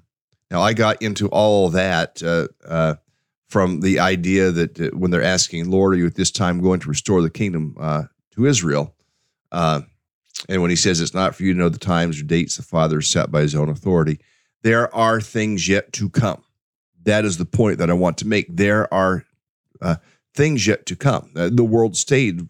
Now, 0.51 0.61
I 0.61 0.73
got 0.73 1.01
into 1.01 1.27
all 1.29 1.69
that 1.69 2.21
uh, 2.21 2.49
uh, 2.67 2.95
from 3.49 3.79
the 3.79 3.97
idea 3.97 4.51
that 4.51 4.95
when 4.95 5.09
they're 5.09 5.23
asking, 5.23 5.71
Lord, 5.71 5.95
are 5.95 5.97
you 5.97 6.05
at 6.05 6.13
this 6.13 6.29
time 6.29 6.61
going 6.61 6.81
to 6.81 6.89
restore 6.89 7.23
the 7.23 7.31
kingdom 7.31 7.75
to 8.35 8.45
Israel? 8.45 8.93
Uh, 10.49 10.53
and 10.53 10.61
when 10.61 10.69
he 10.69 10.75
says 10.75 11.01
it's 11.01 11.13
not 11.13 11.35
for 11.35 11.43
you 11.43 11.53
to 11.53 11.59
know 11.59 11.69
the 11.69 11.77
times 11.77 12.19
or 12.19 12.23
dates 12.23 12.57
the 12.57 12.63
Father 12.63 12.97
has 12.97 13.07
set 13.07 13.31
by 13.31 13.41
his 13.41 13.55
own 13.55 13.69
authority, 13.69 14.19
there 14.61 14.93
are 14.95 15.19
things 15.19 15.67
yet 15.67 15.91
to 15.93 16.09
come. 16.09 16.43
That 17.03 17.25
is 17.25 17.37
the 17.37 17.45
point 17.45 17.79
that 17.79 17.89
I 17.89 17.93
want 17.93 18.17
to 18.19 18.27
make. 18.27 18.47
There 18.49 18.91
are 18.93 19.25
uh, 19.81 19.97
things 20.33 20.65
yet 20.65 20.85
to 20.87 20.95
come. 20.95 21.31
the 21.33 21.63
world 21.63 21.97
stage, 21.97 22.41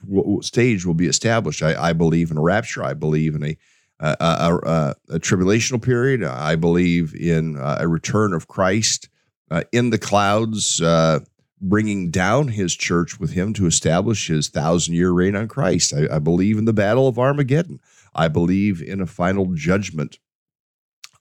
stage 0.41 0.85
will 0.85 0.93
be 0.93 1.07
established. 1.07 1.63
I, 1.63 1.89
I 1.89 1.93
believe 1.93 2.31
in 2.31 2.37
a 2.37 2.41
rapture. 2.41 2.83
I 2.83 2.93
believe 2.93 3.35
in 3.35 3.43
a 3.43 3.57
a, 3.99 4.15
a, 4.19 4.95
a, 5.09 5.19
tribulational 5.19 5.81
period. 5.81 6.23
I 6.23 6.55
believe 6.55 7.15
in 7.15 7.57
uh, 7.57 7.77
a 7.79 7.87
return 7.87 8.33
of 8.33 8.47
Christ 8.47 9.07
uh, 9.49 9.63
in 9.71 9.91
the 9.91 9.97
clouds, 9.97 10.81
uh, 10.81 11.19
bringing 11.63 12.11
down 12.11 12.49
his 12.49 12.75
church 12.75 13.19
with 13.19 13.31
him 13.31 13.53
to 13.53 13.65
establish 13.65 14.27
his 14.27 14.49
thousand 14.49 14.95
year 14.95 15.11
reign 15.11 15.35
on 15.35 15.47
Christ. 15.47 15.93
I, 15.93 16.15
I 16.15 16.19
believe 16.19 16.57
in 16.57 16.65
the 16.65 16.73
battle 16.73 17.07
of 17.07 17.17
Armageddon. 17.17 17.79
I 18.13 18.27
believe 18.27 18.81
in 18.81 19.01
a 19.01 19.07
final 19.07 19.53
judgment. 19.53 20.19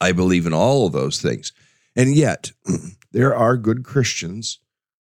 I 0.01 0.13
believe 0.13 0.47
in 0.47 0.53
all 0.53 0.87
of 0.87 0.93
those 0.93 1.23
things. 1.23 1.53
And 1.95 2.15
yet, 2.15 2.53
there 3.13 3.35
are 3.35 3.57
good 3.57 3.85
Christians 3.85 4.59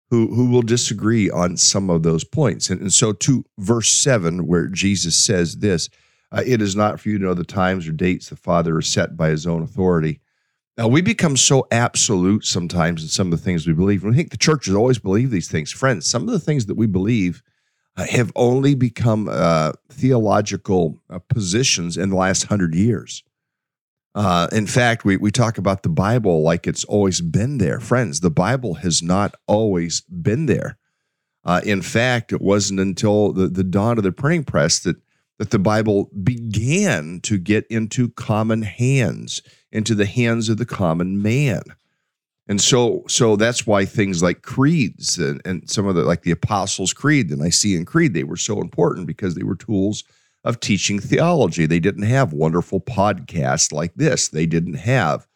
who, 0.10 0.34
who 0.34 0.50
will 0.50 0.62
disagree 0.62 1.30
on 1.30 1.58
some 1.58 1.89
of 1.89 2.04
those 2.04 2.24
points. 2.24 2.70
And, 2.70 2.80
and 2.80 2.94
so, 2.94 3.12
to 3.12 3.44
verse 3.58 3.89
7, 3.89 4.48
where 4.48 4.68
Jesus 4.68 5.15
says 5.15 5.58
this, 5.58 5.89
uh, 6.32 6.44
it 6.46 6.62
is 6.62 6.75
not 6.75 7.00
for 7.00 7.10
you 7.10 7.18
to 7.18 7.25
know 7.25 7.34
the 7.34 7.44
times 7.44 7.88
or 7.88 7.92
dates 7.92 8.30
the 8.30 8.36
Father 8.36 8.75
has 8.75 8.88
set 8.88 9.18
by 9.18 9.30
his 9.30 9.46
own 9.46 9.62
authority. 9.62 10.22
Now, 10.77 10.89
we 10.89 11.01
become 11.01 11.38
so 11.38 11.67
absolute 11.72 12.44
sometimes 12.44 13.01
in 13.01 13.08
some 13.08 13.32
of 13.32 13.39
the 13.39 13.44
things 13.44 13.65
we 13.65 13.74
believe. 13.74 14.03
And 14.03 14.13
I 14.13 14.15
think 14.15 14.32
the 14.32 14.38
church 14.38 14.65
has 14.65 14.75
always 14.75 15.00
believed 15.00 15.32
these 15.32 15.50
things. 15.50 15.72
Friends, 15.72 16.05
some 16.05 16.24
of 16.24 16.32
the 16.32 16.39
things 16.39 16.65
that 16.65 16.75
we 16.75 16.86
believe 16.86 17.41
uh, 17.96 18.05
have 18.08 18.32
only 18.36 18.75
become 18.75 19.29
uh, 19.29 19.72
theological 19.89 21.01
uh, 21.10 21.20
positions 21.29 21.96
in 21.98 22.10
the 22.10 22.15
last 22.17 22.44
hundred 22.44 22.75
years. 22.75 23.24
Uh, 24.13 24.48
in 24.51 24.67
fact, 24.67 25.05
we, 25.05 25.15
we 25.17 25.32
talk 25.32 25.58
about 25.58 25.84
the 25.84 25.89
Bible 25.89 26.41
like 26.41 26.67
it's 26.67 26.86
always 26.86 27.22
been 27.22 27.58
there. 27.58 27.79
Friends, 27.79 28.20
the 28.20 28.32
Bible 28.32 28.75
has 28.75 29.01
not 29.01 29.36
always 29.48 30.01
been 30.01 30.46
there. 30.46 30.77
Uh, 31.46 31.62
in 31.63 31.82
fact, 31.82 32.34
it 32.34 32.41
wasn't 32.41 32.79
until 32.79 33.32
the, 33.32 33.48
the 33.48 33.63
dawn 33.63 33.98
of 33.98 34.03
the 34.03 34.12
printing 34.12 34.44
press 34.44 34.79
that 34.79 34.98
that 35.38 35.51
the 35.51 35.60
Bible 35.60 36.10
began 36.24 37.20
to 37.24 37.38
get 37.38 37.65
into 37.68 38.10
common 38.10 38.62
hands, 38.62 39.42
into 39.72 39.94
the 39.96 40.06
hands 40.06 40.50
of 40.50 40.58
the 40.58 40.65
common 40.65 41.22
man. 41.22 41.63
And 42.48 42.62
so, 42.62 43.04
so 43.08 43.36
that's 43.36 43.65
why 43.65 43.86
things 43.86 44.22
like 44.22 44.44
creeds 44.44 45.18
and, 45.18 45.42
and 45.46 45.70
some 45.70 45.88
of 45.88 45.96
the 45.96 46.04
like 46.04 46.22
the 46.22 46.32
Apostles' 46.32 46.94
Creed, 46.94 47.30
the 47.30 47.36
Nicene 47.36 47.86
Creed, 47.86 48.13
they 48.13 48.24
were 48.24 48.38
so 48.38 48.62
important 48.62 49.08
because 49.08 49.36
they 49.36 49.44
were 49.44 49.56
tools 49.56 50.04
of 50.44 50.60
teaching 50.60 51.00
theology. 51.00 51.65
They 51.65 51.80
didn't 51.80 52.04
have 52.04 52.32
wonderful 52.32 52.80
podcasts 52.80 53.74
like 53.74 53.96
this. 53.96 54.27
They 54.27 54.46
didn't 54.46 54.75
have, 54.75 55.27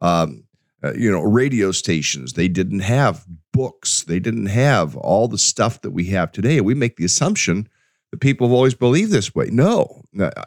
um, 0.00 0.42
uh, 0.82 0.92
you 0.94 1.10
know, 1.10 1.22
radio 1.22 1.70
stations. 1.70 2.32
They 2.32 2.48
didn't 2.48 2.80
have 2.80 3.24
books. 3.52 4.02
They 4.02 4.18
didn't 4.18 4.46
have 4.46 4.96
all 4.96 5.28
the 5.28 5.38
stuff 5.38 5.80
that 5.82 5.92
we 5.92 6.06
have 6.06 6.32
today. 6.32 6.60
We 6.60 6.74
make 6.74 6.96
the 6.96 7.04
assumption 7.04 7.68
that 8.10 8.20
people 8.20 8.46
have 8.46 8.54
always 8.54 8.74
believed 8.74 9.10
this 9.10 9.34
way. 9.34 9.48
No, 9.50 10.02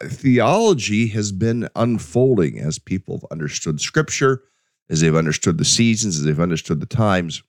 theology 0.06 1.08
has 1.08 1.32
been 1.32 1.68
unfolding 1.76 2.60
as 2.60 2.80
people 2.80 3.18
have 3.18 3.32
understood 3.32 3.82
Scripture, 3.82 4.44
as 4.90 5.02
they've 5.02 5.16
understood 5.16 5.58
the 5.58 5.66
seasons, 5.66 6.18
as 6.18 6.24
they've 6.24 6.40
understood 6.40 6.80
the 6.80 6.86
times. 6.86 7.44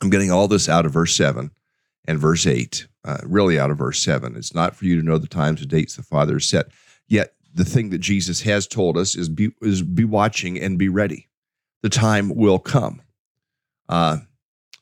I'm 0.00 0.10
getting 0.10 0.30
all 0.30 0.48
this 0.48 0.68
out 0.68 0.86
of 0.86 0.92
verse 0.92 1.14
seven 1.14 1.50
and 2.06 2.18
verse 2.18 2.46
eight, 2.46 2.86
uh, 3.04 3.18
really 3.24 3.58
out 3.58 3.70
of 3.70 3.78
verse 3.78 4.00
seven. 4.00 4.36
It's 4.36 4.54
not 4.54 4.74
for 4.74 4.86
you 4.86 4.96
to 4.98 5.06
know 5.06 5.18
the 5.18 5.28
times 5.28 5.60
and 5.60 5.70
dates 5.70 5.96
the 5.96 6.02
Father 6.02 6.34
has 6.34 6.46
set. 6.46 6.66
Yet 7.06 7.34
the 7.52 7.64
thing 7.64 7.90
that 7.90 7.98
Jesus 7.98 8.40
has 8.42 8.66
told 8.66 8.96
us 8.96 9.14
is 9.14 9.28
be 9.28 9.50
is 9.60 9.82
be 9.82 10.04
watching 10.04 10.58
and 10.58 10.78
be 10.78 10.88
ready. 10.88 11.28
The 11.82 11.88
time 11.88 12.34
will 12.34 12.58
come. 12.58 13.02
Uh, 13.88 14.18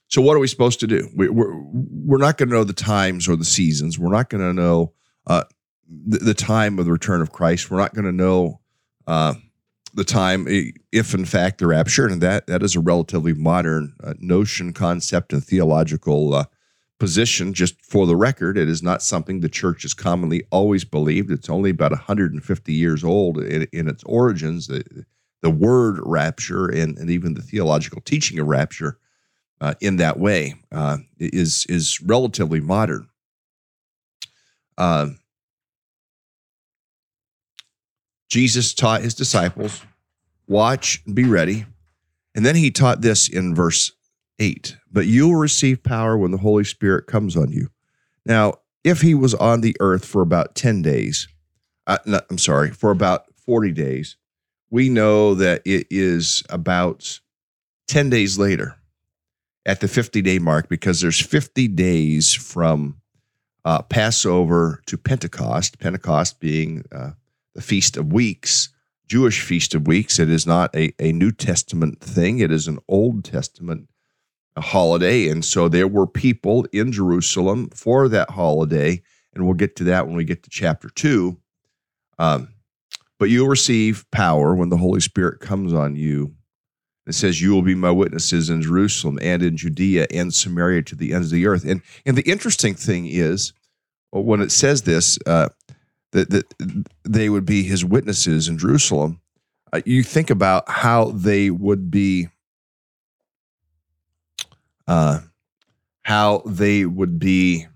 so 0.08 0.22
what 0.22 0.36
are 0.36 0.40
we 0.40 0.48
supposed 0.48 0.80
to 0.80 0.86
do? 0.86 1.08
We, 1.14 1.28
are 1.28 1.32
we're, 1.32 1.54
we're 1.54 2.18
not 2.18 2.38
going 2.38 2.48
to 2.48 2.54
know 2.54 2.64
the 2.64 2.72
times 2.72 3.28
or 3.28 3.36
the 3.36 3.44
seasons. 3.44 3.98
We're 3.98 4.10
not 4.10 4.30
going 4.30 4.42
to 4.42 4.54
know 4.54 4.92
uh, 5.26 5.44
the, 5.86 6.18
the, 6.18 6.34
time 6.34 6.78
of 6.78 6.86
the 6.86 6.92
return 6.92 7.20
of 7.20 7.32
Christ. 7.32 7.70
We're 7.70 7.78
not 7.78 7.94
going 7.94 8.06
to 8.06 8.12
know 8.12 8.60
uh, 9.06 9.34
the 9.92 10.04
time 10.04 10.46
if, 10.48 11.12
in 11.12 11.26
fact, 11.26 11.58
the 11.58 11.66
rapture. 11.66 12.06
And 12.06 12.22
that 12.22 12.46
that 12.46 12.62
is 12.62 12.74
a 12.74 12.80
relatively 12.80 13.34
modern 13.34 13.94
uh, 14.02 14.14
notion, 14.18 14.72
concept, 14.72 15.34
and 15.34 15.44
theological 15.44 16.34
uh, 16.34 16.44
position. 16.98 17.52
Just 17.52 17.84
for 17.84 18.06
the 18.06 18.16
record, 18.16 18.56
it 18.56 18.68
is 18.68 18.82
not 18.82 19.02
something 19.02 19.40
the 19.40 19.48
church 19.50 19.82
has 19.82 19.92
commonly 19.92 20.42
always 20.50 20.84
believed. 20.84 21.30
It's 21.30 21.50
only 21.50 21.70
about 21.70 21.92
150 21.92 22.72
years 22.72 23.04
old 23.04 23.38
in, 23.38 23.66
in 23.74 23.88
its 23.88 24.02
origins. 24.04 24.68
The, 24.68 25.04
the 25.42 25.50
word 25.50 26.00
rapture 26.02 26.66
and, 26.66 26.96
and 26.96 27.10
even 27.10 27.34
the 27.34 27.42
theological 27.42 28.00
teaching 28.00 28.38
of 28.38 28.46
rapture 28.46 28.98
uh, 29.60 29.74
in 29.80 29.96
that 29.96 30.18
way 30.18 30.54
uh, 30.72 30.98
is 31.18 31.66
is 31.68 32.00
relatively 32.00 32.60
modern. 32.60 33.08
Uh, 34.76 35.08
Jesus 38.28 38.74
taught 38.74 39.02
his 39.02 39.14
disciples, 39.14 39.82
"Watch 40.46 41.02
and 41.06 41.14
be 41.14 41.24
ready," 41.24 41.66
and 42.34 42.44
then 42.44 42.56
he 42.56 42.70
taught 42.70 43.00
this 43.00 43.28
in 43.28 43.54
verse 43.54 43.92
eight. 44.38 44.76
But 44.90 45.06
you 45.06 45.28
will 45.28 45.36
receive 45.36 45.82
power 45.82 46.16
when 46.16 46.30
the 46.30 46.38
Holy 46.38 46.64
Spirit 46.64 47.06
comes 47.06 47.36
on 47.36 47.50
you. 47.50 47.70
Now, 48.24 48.54
if 48.84 49.00
he 49.00 49.14
was 49.14 49.34
on 49.34 49.60
the 49.60 49.76
earth 49.80 50.04
for 50.04 50.22
about 50.22 50.54
ten 50.54 50.82
days, 50.82 51.26
uh, 51.86 51.98
no, 52.06 52.20
I'm 52.30 52.38
sorry, 52.38 52.70
for 52.70 52.90
about 52.90 53.24
forty 53.34 53.72
days, 53.72 54.16
we 54.70 54.88
know 54.88 55.34
that 55.34 55.62
it 55.64 55.88
is 55.90 56.44
about 56.48 57.18
ten 57.88 58.08
days 58.08 58.38
later 58.38 58.76
at 59.68 59.80
the 59.80 59.86
50 59.86 60.22
day 60.22 60.38
mark 60.38 60.68
because 60.70 61.02
there's 61.02 61.20
50 61.20 61.68
days 61.68 62.32
from 62.32 62.96
uh, 63.66 63.82
Passover 63.82 64.80
to 64.86 64.96
Pentecost, 64.96 65.78
Pentecost 65.78 66.40
being 66.40 66.84
uh, 66.90 67.10
the 67.54 67.60
Feast 67.60 67.98
of 67.98 68.10
Weeks, 68.10 68.70
Jewish 69.06 69.42
Feast 69.42 69.74
of 69.74 69.86
Weeks. 69.86 70.18
It 70.18 70.30
is 70.30 70.46
not 70.46 70.74
a, 70.74 70.94
a 70.98 71.12
New 71.12 71.32
Testament 71.32 72.00
thing, 72.00 72.38
it 72.38 72.50
is 72.50 72.66
an 72.66 72.78
Old 72.88 73.24
Testament 73.24 73.90
holiday. 74.56 75.28
And 75.28 75.44
so 75.44 75.68
there 75.68 75.86
were 75.86 76.06
people 76.06 76.66
in 76.72 76.90
Jerusalem 76.90 77.68
for 77.68 78.08
that 78.08 78.30
holiday. 78.30 79.02
And 79.34 79.44
we'll 79.44 79.54
get 79.54 79.76
to 79.76 79.84
that 79.84 80.06
when 80.06 80.16
we 80.16 80.24
get 80.24 80.42
to 80.44 80.50
chapter 80.50 80.88
two. 80.88 81.38
Um, 82.18 82.54
but 83.18 83.28
you'll 83.28 83.48
receive 83.48 84.10
power 84.10 84.54
when 84.54 84.70
the 84.70 84.78
Holy 84.78 85.00
Spirit 85.00 85.40
comes 85.40 85.74
on 85.74 85.94
you 85.94 86.34
it 87.08 87.14
says, 87.14 87.40
You 87.40 87.52
will 87.52 87.62
be 87.62 87.74
my 87.74 87.90
witnesses 87.90 88.50
in 88.50 88.60
Jerusalem 88.60 89.18
and 89.22 89.42
in 89.42 89.56
Judea 89.56 90.06
and 90.12 90.32
Samaria 90.32 90.82
to 90.82 90.94
the 90.94 91.14
ends 91.14 91.28
of 91.28 91.32
the 91.32 91.46
earth. 91.46 91.64
And, 91.64 91.80
and 92.04 92.16
the 92.16 92.30
interesting 92.30 92.74
thing 92.74 93.06
is, 93.06 93.54
when 94.10 94.42
it 94.42 94.52
says 94.52 94.82
this, 94.82 95.18
uh, 95.26 95.48
that, 96.12 96.30
that 96.30 96.44
they 97.04 97.30
would 97.30 97.46
be 97.46 97.62
his 97.62 97.84
witnesses 97.84 98.48
in 98.48 98.58
Jerusalem, 98.58 99.20
uh, 99.72 99.80
you 99.86 100.02
think 100.02 100.28
about 100.28 100.68
how 100.68 101.06
they 101.06 101.50
would 101.50 101.90
be, 101.90 102.28
uh, 104.86 105.20
how 106.02 106.42
they 106.44 106.84
would 106.84 107.18
be 107.18 107.66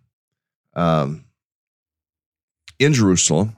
um, 0.75 1.25
in 2.79 2.93
Jerusalem, 2.93 3.57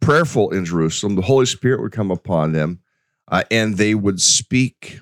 prayerful 0.00 0.50
in 0.50 0.66
Jerusalem. 0.66 1.14
The 1.14 1.22
Holy 1.22 1.46
Spirit 1.46 1.80
would 1.80 1.92
come 1.92 2.10
upon 2.10 2.52
them, 2.52 2.80
uh, 3.28 3.44
and 3.50 3.76
they 3.76 3.94
would 3.94 4.20
speak 4.20 5.00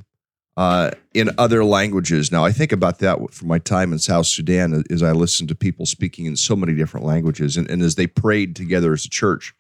uh, 0.57 0.91
in 1.15 1.31
other 1.39 1.65
languages. 1.65 2.31
Now, 2.31 2.45
I 2.45 2.53
think 2.53 2.73
about 2.73 2.99
that 2.99 3.33
from 3.33 3.49
my 3.49 3.59
time 3.59 3.93
in 3.93 3.99
South 3.99 4.27
Sudan 4.27 4.85
as 4.91 5.03
I 5.03 5.13
listened 5.13 5.49
to 5.49 5.55
people 5.55 5.87
speaking 5.87 6.27
in 6.27 6.37
so 6.37 6.55
many 6.55 6.75
different 6.75 7.07
languages, 7.07 7.57
and, 7.57 7.71
and 7.71 7.83
as 7.83 7.95
they 7.95 8.07
prayed 8.07 8.55
together 8.55 8.93
as 8.93 9.07
a 9.07 9.11
church 9.11 9.55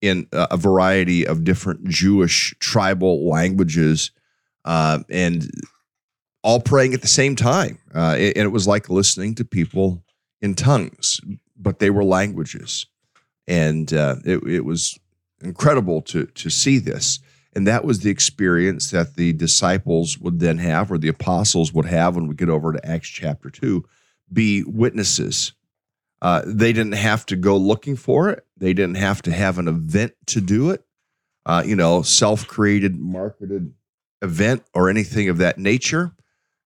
in 0.00 0.28
a 0.32 0.56
variety 0.56 1.26
of 1.26 1.42
different 1.42 1.88
Jewish 1.88 2.54
tribal 2.60 3.28
languages, 3.28 4.12
uh, 4.64 5.00
and 5.08 5.50
all 6.44 6.60
praying 6.60 6.94
at 6.94 7.00
the 7.00 7.08
same 7.08 7.34
time. 7.34 7.78
Uh, 7.92 8.14
and 8.16 8.36
it 8.36 8.52
was 8.52 8.68
like 8.68 8.88
listening 8.88 9.34
to 9.34 9.44
people 9.44 10.04
in 10.40 10.54
tongues, 10.54 11.20
but 11.56 11.80
they 11.80 11.90
were 11.90 12.04
languages, 12.04 12.86
and 13.48 13.92
uh, 13.92 14.16
it, 14.24 14.40
it 14.44 14.64
was 14.64 14.98
incredible 15.42 16.00
to 16.02 16.26
to 16.26 16.48
see 16.48 16.78
this. 16.78 17.18
And 17.54 17.66
that 17.66 17.84
was 17.84 18.00
the 18.00 18.10
experience 18.10 18.90
that 18.90 19.14
the 19.14 19.32
disciples 19.32 20.18
would 20.18 20.38
then 20.38 20.58
have, 20.58 20.90
or 20.92 20.98
the 20.98 21.08
apostles 21.08 21.72
would 21.72 21.86
have 21.86 22.14
when 22.14 22.28
we 22.28 22.34
get 22.34 22.50
over 22.50 22.72
to 22.72 22.86
Acts 22.86 23.08
chapter 23.08 23.50
2, 23.50 23.84
be 24.32 24.62
witnesses. 24.64 25.52
Uh, 26.20 26.42
they 26.44 26.72
didn't 26.72 26.92
have 26.92 27.24
to 27.26 27.36
go 27.36 27.56
looking 27.56 27.96
for 27.96 28.28
it, 28.28 28.44
they 28.56 28.72
didn't 28.72 28.96
have 28.96 29.22
to 29.22 29.32
have 29.32 29.58
an 29.58 29.68
event 29.68 30.12
to 30.26 30.40
do 30.40 30.70
it, 30.70 30.84
uh, 31.46 31.62
you 31.64 31.76
know, 31.76 32.02
self 32.02 32.46
created, 32.46 32.98
marketed 32.98 33.72
event 34.20 34.64
or 34.74 34.90
anything 34.90 35.28
of 35.28 35.38
that 35.38 35.58
nature. 35.58 36.12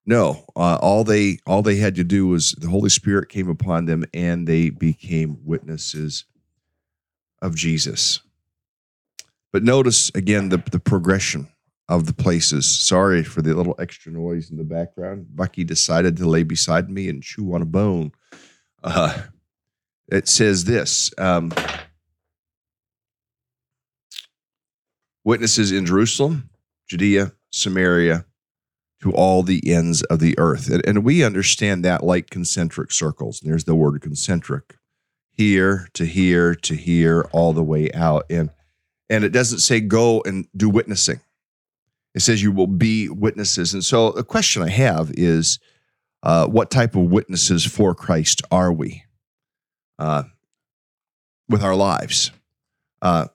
No, 0.04 0.44
uh, 0.56 0.78
all 0.80 1.04
they 1.04 1.38
all 1.46 1.62
they 1.62 1.76
had 1.76 1.94
to 1.96 2.04
do 2.04 2.26
was 2.26 2.52
the 2.52 2.68
Holy 2.68 2.90
Spirit 2.90 3.28
came 3.28 3.48
upon 3.48 3.84
them 3.84 4.04
and 4.12 4.48
they 4.48 4.70
became 4.70 5.38
witnesses 5.44 6.24
of 7.40 7.54
Jesus. 7.54 8.20
But 9.52 9.62
notice 9.62 10.10
again 10.14 10.48
the, 10.48 10.62
the 10.70 10.80
progression 10.80 11.48
of 11.88 12.06
the 12.06 12.14
places. 12.14 12.66
Sorry 12.68 13.22
for 13.22 13.42
the 13.42 13.54
little 13.54 13.74
extra 13.78 14.10
noise 14.10 14.50
in 14.50 14.56
the 14.56 14.64
background. 14.64 15.26
Bucky 15.36 15.64
decided 15.64 16.16
to 16.16 16.28
lay 16.28 16.42
beside 16.42 16.88
me 16.88 17.08
and 17.08 17.22
chew 17.22 17.54
on 17.54 17.62
a 17.62 17.66
bone. 17.66 18.12
Uh, 18.82 19.22
it 20.10 20.28
says 20.28 20.64
this. 20.64 21.12
Um, 21.18 21.52
witnesses 25.24 25.70
in 25.70 25.86
Jerusalem, 25.86 26.50
Judea, 26.88 27.32
Samaria, 27.50 28.24
to 29.02 29.12
all 29.12 29.42
the 29.42 29.60
ends 29.70 30.02
of 30.04 30.20
the 30.20 30.38
earth. 30.38 30.70
And, 30.70 30.86
and 30.86 31.04
we 31.04 31.24
understand 31.24 31.84
that 31.84 32.04
like 32.04 32.30
concentric 32.30 32.92
circles. 32.92 33.42
And 33.42 33.50
there's 33.50 33.64
the 33.64 33.74
word 33.74 34.00
concentric 34.00 34.76
here 35.30 35.88
to 35.94 36.06
here 36.06 36.54
to 36.54 36.74
here, 36.74 37.28
all 37.32 37.52
the 37.52 37.62
way 37.62 37.90
out. 37.92 38.24
And 38.30 38.50
and 39.12 39.24
it 39.24 39.28
doesn't 39.28 39.58
say 39.58 39.78
go 39.78 40.22
and 40.24 40.48
do 40.56 40.70
witnessing. 40.70 41.20
It 42.14 42.20
says 42.20 42.42
you 42.42 42.50
will 42.50 42.66
be 42.66 43.10
witnesses. 43.10 43.74
And 43.74 43.84
so 43.84 44.10
the 44.10 44.24
question 44.24 44.62
I 44.62 44.70
have 44.70 45.10
is 45.14 45.58
uh, 46.22 46.46
what 46.46 46.70
type 46.70 46.96
of 46.96 47.10
witnesses 47.10 47.62
for 47.66 47.94
Christ 47.94 48.40
are 48.50 48.72
we 48.72 49.04
uh, 49.98 50.22
with 51.46 51.62
our 51.62 51.76
lives? 51.76 52.30
Uh, 53.02 53.26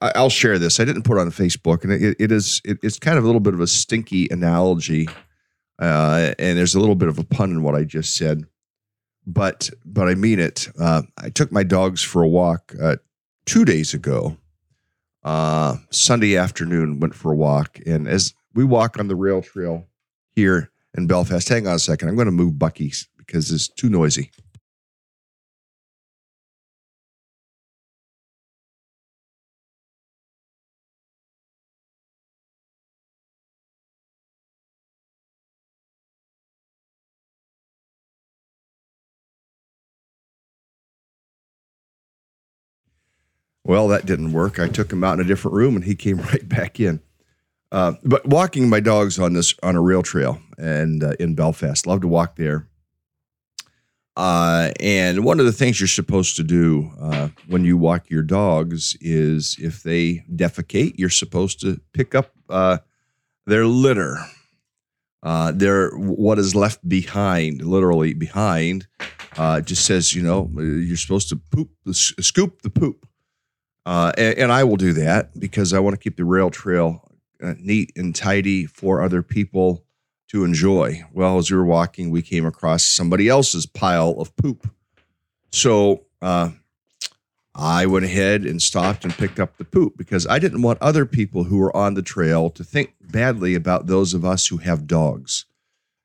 I, 0.00 0.22
will 0.22 0.30
share 0.30 0.58
this. 0.58 0.80
I 0.80 0.86
didn't 0.86 1.02
put 1.02 1.18
it 1.18 1.20
on 1.20 1.30
Facebook, 1.30 1.84
and 1.84 1.92
it, 1.92 2.16
it 2.18 2.32
is 2.32 2.62
it, 2.64 2.78
it's 2.82 2.98
kind 2.98 3.18
of 3.18 3.24
a 3.24 3.26
little 3.26 3.40
bit 3.40 3.54
of 3.54 3.60
a 3.60 3.66
stinky 3.66 4.28
analogy, 4.30 5.08
uh, 5.78 6.32
and 6.38 6.56
there's 6.56 6.74
a 6.74 6.80
little 6.80 6.94
bit 6.94 7.08
of 7.08 7.18
a 7.18 7.24
pun 7.24 7.50
in 7.50 7.62
what 7.62 7.74
I 7.74 7.84
just 7.84 8.16
said, 8.16 8.44
but 9.26 9.70
but 9.84 10.08
I 10.08 10.14
mean 10.14 10.38
it. 10.38 10.68
Uh, 10.80 11.02
I 11.18 11.28
took 11.30 11.52
my 11.52 11.64
dogs 11.64 12.02
for 12.02 12.22
a 12.22 12.28
walk 12.28 12.74
uh, 12.80 12.96
two 13.46 13.64
days 13.64 13.94
ago, 13.94 14.36
uh, 15.24 15.76
Sunday 15.90 16.36
afternoon. 16.36 17.00
Went 17.00 17.14
for 17.14 17.32
a 17.32 17.36
walk, 17.36 17.78
and 17.86 18.08
as 18.08 18.34
we 18.54 18.64
walk 18.64 18.98
on 18.98 19.08
the 19.08 19.16
rail 19.16 19.42
trail 19.42 19.86
here 20.34 20.70
in 20.96 21.06
Belfast, 21.06 21.48
hang 21.48 21.66
on 21.66 21.76
a 21.76 21.78
second. 21.78 22.08
I'm 22.08 22.16
going 22.16 22.26
to 22.26 22.32
move 22.32 22.58
Bucky's 22.58 23.08
because 23.16 23.50
it's 23.50 23.68
too 23.68 23.88
noisy. 23.88 24.30
Well, 43.68 43.88
that 43.88 44.06
didn't 44.06 44.32
work. 44.32 44.58
I 44.58 44.66
took 44.66 44.90
him 44.90 45.04
out 45.04 45.18
in 45.18 45.26
a 45.26 45.28
different 45.28 45.54
room 45.54 45.76
and 45.76 45.84
he 45.84 45.94
came 45.94 46.16
right 46.32 46.48
back 46.48 46.80
in. 46.80 47.00
Uh, 47.70 47.92
but 48.02 48.26
walking 48.26 48.70
my 48.70 48.80
dogs 48.80 49.18
on 49.18 49.34
this 49.34 49.54
on 49.62 49.76
a 49.76 49.80
rail 49.82 50.02
trail 50.02 50.40
and 50.56 51.04
uh, 51.04 51.12
in 51.20 51.34
Belfast, 51.34 51.86
love 51.86 52.00
to 52.00 52.08
walk 52.08 52.36
there. 52.36 52.66
Uh, 54.16 54.72
and 54.80 55.22
one 55.22 55.38
of 55.38 55.44
the 55.44 55.52
things 55.52 55.78
you're 55.78 55.86
supposed 55.86 56.34
to 56.36 56.42
do 56.42 56.90
uh, 56.98 57.28
when 57.46 57.62
you 57.62 57.76
walk 57.76 58.08
your 58.08 58.22
dogs 58.22 58.96
is 59.02 59.54
if 59.60 59.82
they 59.82 60.24
defecate, 60.34 60.94
you're 60.96 61.10
supposed 61.10 61.60
to 61.60 61.78
pick 61.92 62.14
up 62.14 62.32
uh, 62.48 62.78
their 63.46 63.66
litter, 63.66 64.16
uh, 65.22 65.52
their 65.52 65.90
what 65.90 66.38
is 66.38 66.54
left 66.54 66.88
behind, 66.88 67.60
literally 67.60 68.14
behind. 68.14 68.88
it 69.38 69.66
just 69.66 69.84
says, 69.84 70.14
you 70.14 70.22
know, 70.22 70.50
you're 70.56 70.96
supposed 70.96 71.28
to 71.28 71.36
poop, 71.36 71.70
scoop 71.92 72.62
the 72.62 72.70
poop 72.70 73.07
uh, 73.88 74.12
and, 74.18 74.38
and, 74.38 74.52
I 74.52 74.64
will 74.64 74.76
do 74.76 74.92
that 74.92 75.40
because 75.40 75.72
I 75.72 75.78
want 75.78 75.94
to 75.94 75.98
keep 75.98 76.16
the 76.16 76.24
rail 76.26 76.50
trail 76.50 77.10
uh, 77.42 77.54
neat 77.58 77.90
and 77.96 78.14
tidy 78.14 78.66
for 78.66 79.00
other 79.00 79.22
people 79.22 79.82
to 80.28 80.44
enjoy. 80.44 81.04
Well, 81.14 81.38
as 81.38 81.50
we 81.50 81.56
were 81.56 81.64
walking, 81.64 82.10
we 82.10 82.20
came 82.20 82.44
across 82.44 82.84
somebody 82.84 83.30
else's 83.30 83.64
pile 83.64 84.10
of 84.18 84.36
poop. 84.36 84.70
So 85.50 86.04
uh, 86.20 86.50
I 87.54 87.86
went 87.86 88.04
ahead 88.04 88.42
and 88.42 88.60
stopped 88.60 89.04
and 89.04 89.14
picked 89.14 89.40
up 89.40 89.56
the 89.56 89.64
poop 89.64 89.96
because 89.96 90.26
I 90.26 90.38
didn't 90.38 90.60
want 90.60 90.82
other 90.82 91.06
people 91.06 91.44
who 91.44 91.56
were 91.56 91.74
on 91.74 91.94
the 91.94 92.02
trail 92.02 92.50
to 92.50 92.64
think 92.64 92.92
badly 93.00 93.54
about 93.54 93.86
those 93.86 94.12
of 94.12 94.22
us 94.22 94.48
who 94.48 94.58
have 94.58 94.86
dogs. 94.86 95.46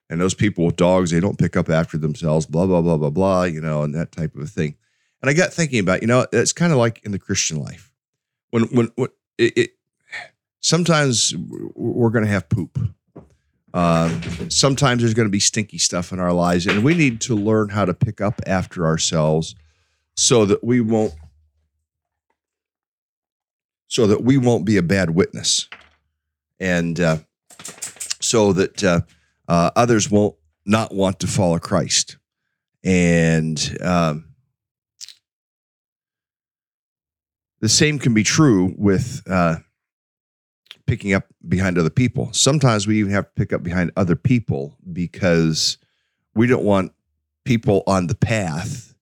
And 0.10 0.22
those 0.22 0.36
people 0.36 0.66
with 0.66 0.78
dogs, 0.78 1.12
they 1.12 1.20
don't 1.20 1.38
pick 1.38 1.58
up 1.58 1.70
after 1.70 1.98
themselves, 1.98 2.46
blah, 2.46 2.66
blah, 2.66 2.82
blah, 2.82 2.96
blah, 2.96 3.10
blah, 3.10 3.44
you 3.44 3.60
know, 3.60 3.84
and 3.84 3.94
that 3.94 4.14
type 4.14 4.38
of 4.38 4.50
thing. 4.50 4.78
And 5.24 5.30
I 5.30 5.34
got 5.34 5.54
thinking 5.54 5.80
about, 5.80 6.02
you 6.02 6.08
know, 6.08 6.28
it's 6.34 6.52
kind 6.52 6.74
of 6.74 6.78
like 6.78 7.00
in 7.06 7.14
the 7.14 7.18
Christian 7.18 7.58
life. 7.58 7.94
When 8.52 8.64
when, 8.64 8.92
when 8.96 9.08
it, 9.38 9.58
it 9.58 9.70
sometimes 10.60 11.34
we're 11.38 12.10
going 12.10 12.26
to 12.26 12.30
have 12.30 12.50
poop. 12.50 12.78
Uh, 13.74 14.10
sometimes 14.50 15.02
there's 15.02 15.14
going 15.14 15.28
to 15.28 15.32
be 15.32 15.40
stinky 15.40 15.78
stuff 15.78 16.12
in 16.12 16.20
our 16.20 16.34
lives, 16.34 16.68
and 16.68 16.84
we 16.84 16.94
need 16.94 17.22
to 17.22 17.36
learn 17.36 17.70
how 17.70 17.86
to 17.86 17.94
pick 17.94 18.20
up 18.20 18.42
after 18.46 18.86
ourselves 18.86 19.56
so 20.18 20.46
that 20.46 20.62
we 20.62 20.82
won't 20.82 21.14
so 23.88 24.06
that 24.08 24.24
we 24.24 24.38
won't 24.38 24.66
be 24.66 24.76
a 24.76 24.84
bad 24.84 25.12
witness, 25.12 25.70
and 26.60 27.00
uh, 27.00 27.18
so 28.20 28.52
that 28.52 28.84
uh, 28.84 29.02
uh 29.48 29.72
others 29.74 30.12
won't 30.12 30.36
not 30.66 30.94
want 30.94 31.22
to 31.22 31.28
follow 31.28 31.60
Christ. 31.60 32.18
And 32.84 33.78
um, 33.82 34.33
The 37.64 37.70
same 37.70 37.98
can 37.98 38.14
be 38.14 38.24
true 38.24 38.76
with 38.78 39.24
uh, 39.26 39.56
picking 40.86 41.14
up 41.14 41.28
behind 41.48 41.78
other 41.78 41.90
people. 41.90 42.28
Sometimes 42.34 42.86
we 42.86 43.00
even 43.00 43.14
have 43.14 43.24
to 43.24 43.32
pick 43.38 43.54
up 43.54 43.64
behind 43.64 43.94
other 43.96 44.18
people 44.18 44.76
because 44.92 45.78
we 46.36 46.46
don't 46.46 46.66
want 46.66 46.92
people 47.46 47.82
on 47.88 48.08
the 48.08 48.16
path, 48.16 48.94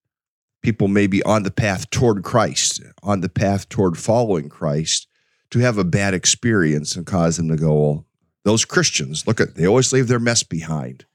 people 0.62 0.88
maybe 0.88 1.24
on 1.24 1.42
the 1.42 1.50
path 1.50 1.90
toward 1.90 2.22
Christ, 2.22 2.84
on 3.02 3.22
the 3.22 3.30
path 3.30 3.68
toward 3.68 3.98
following 3.98 4.48
Christ, 4.48 5.08
to 5.50 5.58
have 5.58 5.80
a 5.80 5.84
bad 5.84 6.14
experience 6.14 6.96
and 6.96 7.04
cause 7.04 7.38
them 7.38 7.50
to 7.50 7.56
go, 7.56 7.74
well, 7.74 8.06
those 8.44 8.64
Christians, 8.64 9.26
look 9.26 9.42
at, 9.42 9.56
they 9.56 9.66
always 9.66 9.92
leave 9.92 10.08
their 10.08 10.20
mess 10.20 10.44
behind. 10.44 11.06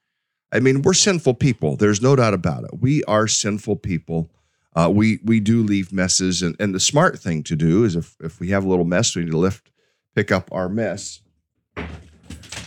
I 0.50 0.59
mean, 0.59 0.82
we're 0.82 0.94
sinful 0.94 1.35
people. 1.35 1.76
There's 1.76 2.02
no 2.02 2.16
doubt 2.16 2.35
about 2.35 2.64
it. 2.64 2.80
We 2.80 3.04
are 3.04 3.28
sinful 3.28 3.76
people 3.76 4.32
uh, 4.76 4.90
we 4.90 5.20
we 5.24 5.40
do 5.40 5.62
leave 5.62 5.90
messes, 5.90 6.42
and, 6.42 6.54
and 6.60 6.74
the 6.74 6.80
smart 6.80 7.18
thing 7.18 7.42
to 7.44 7.56
do 7.56 7.84
is 7.84 7.96
if 7.96 8.14
if 8.20 8.38
we 8.38 8.50
have 8.50 8.64
a 8.64 8.68
little 8.68 8.84
mess, 8.84 9.16
we 9.16 9.24
need 9.24 9.30
to 9.30 9.38
lift, 9.38 9.70
pick 10.14 10.30
up 10.30 10.50
our 10.52 10.68
mess, 10.68 11.22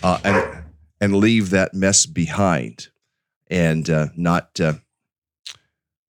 uh, 0.02 0.20
and 0.24 0.64
and 1.00 1.16
leave 1.16 1.52
that 1.52 1.76
mess 1.76 2.08
behind, 2.08 2.88
and 3.48 3.90
uh, 3.92 4.08
not 4.18 4.60
uh, 4.60 4.74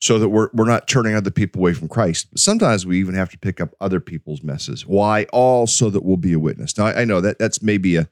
so 0.01 0.19
that 0.19 0.31
we're 0.31 0.49
we're 0.55 0.65
not 0.65 0.89
turning 0.89 1.15
other 1.15 1.31
people 1.31 1.61
away 1.61 1.75
from 1.75 1.87
Christ. 1.89 2.29
Sometimes 2.39 2.87
we 2.87 2.99
even 2.99 3.15
have 3.15 3.31
to 3.31 3.39
pick 3.39 3.61
up 3.61 3.75
other 3.79 4.01
people's 4.01 4.43
messes. 4.43 4.87
Why? 4.87 5.25
All 5.33 5.67
so 5.67 5.91
that 5.91 6.03
we'll 6.03 6.17
be 6.17 6.33
a 6.33 6.39
witness. 6.39 6.79
Now 6.79 6.87
I, 6.87 7.03
I 7.03 7.05
know 7.05 7.21
that 7.21 7.39
that's 7.39 7.63
maybe 7.63 7.97
a 7.97 8.09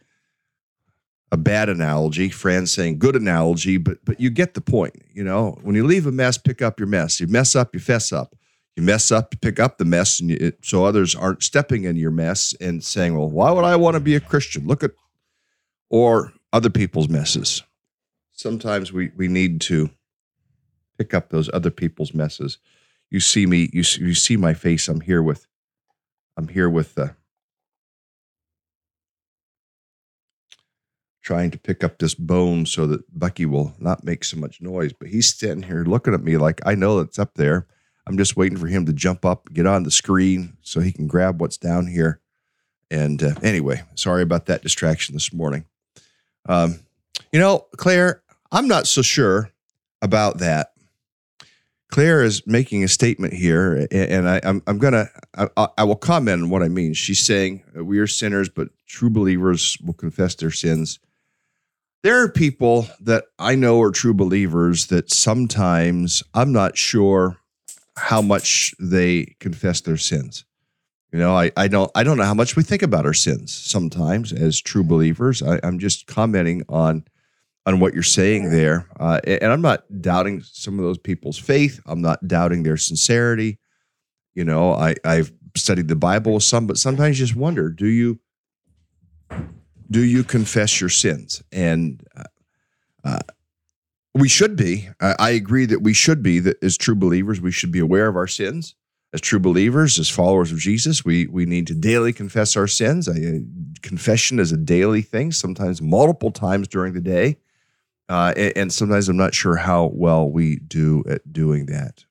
a 1.31 1.37
bad 1.37 1.69
analogy. 1.69 2.29
Fran's 2.31 2.73
saying 2.73 2.99
good 2.99 3.17
analogy, 3.17 3.77
but 3.77 4.05
but 4.05 4.21
you 4.21 4.31
get 4.31 4.55
the 4.55 4.61
point. 4.61 4.95
You 5.13 5.25
know, 5.25 5.59
when 5.63 5.75
you 5.75 5.85
leave 5.87 6.07
a 6.07 6.13
mess, 6.13 6.39
pick 6.39 6.63
up 6.63 6.81
your 6.81 6.89
mess. 6.89 7.21
You 7.21 7.27
mess 7.27 7.55
up, 7.55 7.75
you 7.75 7.81
fess 7.81 8.13
up. 8.13 8.35
You 8.77 8.85
mess 8.85 9.11
up, 9.11 9.35
you 9.35 9.39
pick 9.39 9.59
up 9.59 9.79
the 9.79 9.85
mess, 9.85 10.21
and 10.21 10.31
you, 10.31 10.53
so 10.63 10.85
others 10.85 11.15
aren't 11.15 11.43
stepping 11.43 11.83
in 11.85 11.97
your 11.97 12.13
mess 12.13 12.55
and 12.61 12.83
saying, 12.83 13.17
"Well, 13.17 13.29
why 13.29 13.51
would 13.51 13.65
I 13.65 13.77
want 13.77 13.95
to 13.95 14.01
be 14.01 14.15
a 14.15 14.21
Christian?" 14.21 14.67
Look 14.67 14.85
at 14.85 14.93
or 15.91 16.33
other 16.53 16.71
people's 16.71 17.09
messes. 17.09 17.63
Sometimes 18.33 18.93
we 18.93 19.11
we 19.17 19.29
need 19.29 19.61
to 19.63 19.91
pick 20.97 21.13
up 21.13 21.31
those 21.31 21.51
other 21.53 21.71
people's 21.71 22.15
messes. 22.15 22.59
You 23.11 23.21
see 23.21 23.47
me, 23.47 23.69
you 23.73 23.83
you 23.99 24.15
see 24.15 24.37
my 24.37 24.55
face. 24.55 24.89
I'm 24.89 25.01
here 25.01 25.23
with, 25.23 25.47
I'm 26.37 26.49
here 26.49 26.71
with 26.71 26.95
the 26.95 27.17
trying 31.29 31.51
to 31.51 31.59
pick 31.59 31.85
up 31.85 31.99
this 31.99 32.15
bone 32.15 32.65
so 32.65 32.87
that 32.87 33.03
Bucky 33.19 33.45
will 33.45 33.75
not 33.79 34.03
make 34.03 34.25
so 34.25 34.39
much 34.39 34.63
noise. 34.63 34.95
But 34.95 35.09
he's 35.09 35.29
standing 35.29 35.69
here 35.69 35.85
looking 35.85 36.15
at 36.15 36.23
me 36.23 36.39
like 36.39 36.63
I 36.65 36.75
know 36.75 37.01
it's 37.01 37.19
up 37.19 37.35
there. 37.35 37.67
I'm 38.07 38.17
just 38.17 38.35
waiting 38.35 38.57
for 38.57 38.67
him 38.67 38.87
to 38.87 38.95
jump 38.95 39.27
up, 39.27 39.53
get 39.53 39.67
on 39.67 39.83
the 39.83 39.91
screen 39.91 40.57
so 40.63 40.81
he 40.81 40.91
can 40.91 41.07
grab 41.07 41.39
what's 41.39 41.59
down 41.59 41.87
here. 41.87 42.23
And 42.91 43.23
uh, 43.23 43.35
anyway, 43.43 43.83
sorry 43.95 44.23
about 44.23 44.47
that 44.47 44.63
distraction 44.63 45.15
this 45.15 45.31
morning. 45.31 45.67
Um, 46.49 46.81
you 47.31 47.39
know, 47.39 47.67
Claire, 47.77 48.23
I'm 48.51 48.67
not 48.67 48.87
so 48.87 49.03
sure 49.03 49.51
about 50.01 50.39
that. 50.39 50.73
Claire 51.91 52.23
is 52.23 52.47
making 52.47 52.85
a 52.85 52.89
statement 52.89 53.35
here, 53.35 53.87
and 53.91 54.27
I, 54.27 54.37
am 54.37 54.43
I'm, 54.45 54.63
I'm 54.67 54.79
gonna 54.79 55.09
I, 55.37 55.69
I 55.77 55.85
will 55.85 55.97
comment 55.97 56.43
on 56.43 56.49
what 56.49 56.63
I 56.63 56.69
mean. 56.69 56.95
She's 56.95 57.23
saying 57.23 57.65
we 57.75 57.99
are 57.99 58.07
sinners, 58.07 58.49
but 58.49 58.69
true 58.87 59.11
believers 59.11 59.77
will 59.85 59.93
confess 59.93 60.35
their 60.35 60.51
sins 60.51 60.99
there 62.03 62.23
are 62.23 62.31
people 62.31 62.87
that 63.01 63.25
I 63.39 63.55
know 63.55 63.81
are 63.83 63.91
true 63.91 64.15
believers 64.15 64.87
that 64.87 65.11
sometimes 65.11 66.23
I'm 66.35 66.53
not 66.53 66.77
sure 66.77 67.39
how 67.97 68.23
much 68.23 68.75
they 68.79 69.35
confess 69.41 69.81
their 69.81 69.97
sins. 69.97 70.45
You 71.13 71.19
know, 71.19 71.35
I, 71.35 71.51
I 71.57 71.69
don't 71.69 71.91
I 71.95 72.05
don't 72.05 72.19
know 72.19 72.25
how 72.25 72.35
much 72.35 72.55
we 72.55 72.63
think 72.63 72.83
about 72.83 73.07
our 73.07 73.15
sins 73.15 73.55
sometimes 73.55 74.33
as 74.33 74.61
true 74.61 74.85
believers. 74.85 75.43
I, 75.43 75.59
am 75.63 75.79
just 75.79 76.07
commenting 76.07 76.63
on 76.69 77.05
on 77.65 77.81
what 77.81 77.95
you're 77.95 78.03
saying 78.03 78.51
there, 78.51 78.87
uh, 79.01 79.21
and 79.27 79.51
I'm 79.51 79.63
not 79.63 79.85
doubting 80.01 80.43
some 80.43 80.79
of 80.79 80.85
those 80.85 80.99
people's 80.99 81.39
faith. 81.39 81.81
I'm 81.87 82.03
not 82.03 82.27
doubting 82.29 82.63
their 82.63 82.77
sincerity. 82.77 83.59
You 84.35 84.45
know, 84.45 84.75
I 84.75 84.97
I've 85.03 85.33
studied 85.57 85.89
the 85.89 85.97
Bible 85.97 86.35
with 86.35 86.43
some, 86.43 86.67
but 86.67 86.77
sometimes 86.77 87.19
just 87.19 87.35
wonder: 87.35 87.71
Do 87.71 87.87
you 87.87 88.21
do 89.91 90.05
you 90.05 90.25
confess 90.25 90.81
your 90.81 90.91
sins? 90.91 91.43
And 91.53 92.03
uh, 92.17 92.25
uh, 93.05 93.21
we 94.15 94.29
should 94.29 94.57
be. 94.57 94.89
I, 95.01 95.15
I 95.19 95.31
agree 95.31 95.67
that 95.67 95.83
we 95.83 95.95
should 95.95 96.23
be. 96.23 96.41
That 96.41 96.63
as 96.63 96.77
true 96.77 96.95
believers, 96.95 97.41
we 97.41 97.53
should 97.53 97.73
be 97.73 97.79
aware 97.79 98.09
of 98.09 98.17
our 98.17 98.27
sins. 98.27 98.75
As 99.15 99.23
true 99.23 99.39
believers, 99.39 99.99
as 99.99 100.11
followers 100.11 100.53
of 100.53 100.59
Jesus, 100.59 101.03
we 101.03 101.27
we 101.29 101.47
need 101.47 101.67
to 101.69 101.75
daily 101.75 102.13
confess 102.13 102.57
our 102.57 102.67
sins. 102.67 103.09
I, 103.09 103.41
confession 103.81 104.39
is 104.39 104.53
a 104.53 104.59
daily 104.59 105.01
thing, 105.01 105.33
sometimes 105.33 105.81
multiple 105.81 106.31
times 106.31 106.69
during 106.69 106.93
the 106.93 107.01
day, 107.01 107.39
uh, 108.11 108.35
and, 108.37 108.53
and 108.57 108.73
sometimes 108.73 109.09
I'm 109.09 109.17
not 109.17 109.35
sure 109.35 109.57
how 109.57 109.87
well 109.95 110.29
we 110.31 110.57
do 110.57 111.05
at 111.09 111.33
doing 111.33 111.67
that. 111.67 112.05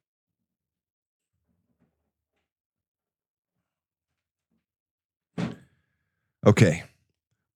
Okay, 6.47 6.83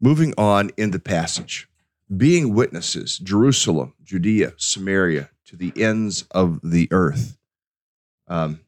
moving 0.01 0.33
on 0.37 0.71
in 0.75 0.91
the 0.91 0.99
passage. 0.99 1.69
Being 2.15 2.53
witnesses, 2.53 3.19
Jerusalem, 3.19 3.93
Judea, 4.03 4.53
Samaria, 4.57 5.29
to 5.45 5.55
the 5.55 5.71
ends 5.81 6.23
of 6.31 6.59
the 6.63 6.89
earth. 6.91 7.37
Um, 8.27 8.61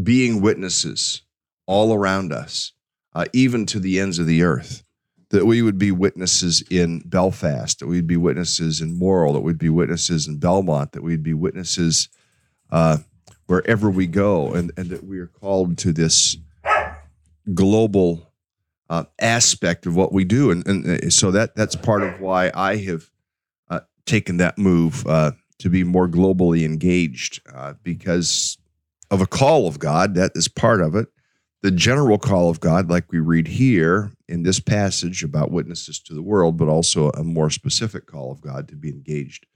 being 0.00 0.40
witnesses 0.40 1.22
all 1.66 1.92
around 1.92 2.32
us, 2.32 2.72
uh, 3.14 3.26
even 3.32 3.66
to 3.66 3.80
the 3.80 3.98
ends 4.00 4.18
of 4.18 4.26
the 4.26 4.42
earth. 4.42 4.84
That 5.30 5.46
we 5.46 5.62
would 5.62 5.78
be 5.78 5.92
witnesses 5.92 6.62
in 6.70 7.00
Belfast, 7.00 7.78
that 7.78 7.86
we'd 7.86 8.06
be 8.06 8.16
witnesses 8.16 8.80
in 8.80 8.98
Morrill, 8.98 9.34
that 9.34 9.42
we'd 9.42 9.58
be 9.58 9.68
witnesses 9.68 10.26
in 10.26 10.38
Belmont, 10.38 10.92
that 10.92 11.04
we'd 11.04 11.22
be 11.22 11.34
witnesses 11.34 12.08
uh, 12.70 12.98
wherever 13.46 13.90
we 13.90 14.08
go, 14.08 14.52
and, 14.52 14.72
and 14.76 14.90
that 14.90 15.04
we 15.04 15.20
are 15.20 15.28
called 15.28 15.78
to 15.78 15.92
this 15.92 16.36
global 17.54 18.29
uh, 18.90 19.04
aspect 19.20 19.86
of 19.86 19.94
what 19.94 20.12
we 20.12 20.24
do, 20.24 20.50
and, 20.50 20.66
and 20.66 20.86
uh, 20.86 21.10
so 21.10 21.30
that 21.30 21.54
that's 21.54 21.76
part 21.76 22.02
of 22.02 22.20
why 22.20 22.50
I 22.52 22.76
have 22.76 23.08
uh, 23.70 23.80
taken 24.04 24.38
that 24.38 24.58
move 24.58 25.06
uh, 25.06 25.30
to 25.60 25.70
be 25.70 25.84
more 25.84 26.08
globally 26.08 26.64
engaged 26.64 27.40
uh, 27.54 27.74
because 27.84 28.58
of 29.10 29.20
a 29.22 29.26
call 29.26 29.68
of 29.68 29.78
God. 29.78 30.16
That 30.16 30.32
is 30.34 30.48
part 30.48 30.82
of 30.82 30.96
it. 30.96 31.06
The 31.62 31.70
general 31.70 32.18
call 32.18 32.50
of 32.50 32.58
God, 32.58 32.90
like 32.90 33.12
we 33.12 33.20
read 33.20 33.46
here 33.46 34.10
in 34.28 34.42
this 34.42 34.58
passage 34.58 35.22
about 35.22 35.52
witnesses 35.52 36.00
to 36.00 36.14
the 36.14 36.22
world, 36.22 36.56
but 36.56 36.68
also 36.68 37.10
a 37.10 37.22
more 37.22 37.50
specific 37.50 38.06
call 38.06 38.32
of 38.32 38.40
God 38.40 38.66
to 38.68 38.76
be 38.76 38.88
engaged 38.88 39.46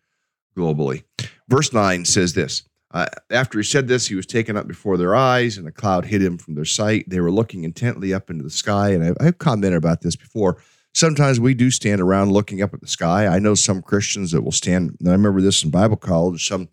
globally. 0.56 1.02
Verse 1.48 1.72
9 1.72 2.04
says 2.04 2.34
this 2.34 2.62
uh, 2.94 3.06
after 3.30 3.58
he 3.58 3.64
said 3.64 3.88
this, 3.88 4.06
he 4.06 4.14
was 4.14 4.24
taken 4.24 4.56
up 4.56 4.68
before 4.68 4.96
their 4.96 5.16
eyes, 5.16 5.58
and 5.58 5.66
a 5.66 5.72
cloud 5.72 6.06
hid 6.06 6.22
him 6.22 6.38
from 6.38 6.54
their 6.54 6.64
sight. 6.64 7.04
They 7.10 7.20
were 7.20 7.32
looking 7.32 7.64
intently 7.64 8.14
up 8.14 8.30
into 8.30 8.44
the 8.44 8.50
sky. 8.50 8.90
And 8.90 9.02
I've, 9.02 9.16
I've 9.20 9.38
commented 9.38 9.76
about 9.76 10.02
this 10.02 10.14
before. 10.14 10.62
Sometimes 10.94 11.40
we 11.40 11.54
do 11.54 11.72
stand 11.72 12.00
around 12.00 12.30
looking 12.30 12.62
up 12.62 12.72
at 12.72 12.80
the 12.80 12.86
sky. 12.86 13.26
I 13.26 13.40
know 13.40 13.56
some 13.56 13.82
Christians 13.82 14.30
that 14.30 14.42
will 14.42 14.52
stand. 14.52 14.96
I 15.04 15.10
remember 15.10 15.40
this 15.40 15.64
in 15.64 15.70
Bible 15.70 15.96
college. 15.96 16.46
Some 16.46 16.68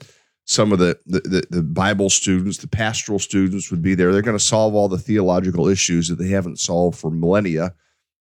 some 0.45 0.71
of 0.71 0.79
the, 0.79 0.99
the, 1.05 1.43
the 1.49 1.63
Bible 1.63 2.09
students, 2.09 2.57
the 2.57 2.67
pastoral 2.67 3.19
students 3.19 3.71
would 3.71 3.81
be 3.81 3.95
there. 3.95 4.11
They're 4.11 4.21
going 4.21 4.37
to 4.37 4.43
solve 4.43 4.75
all 4.75 4.89
the 4.89 4.97
theological 4.97 5.67
issues 5.67 6.07
that 6.09 6.15
they 6.15 6.27
haven't 6.29 6.59
solved 6.59 6.97
for 6.97 7.09
millennia. 7.09 7.73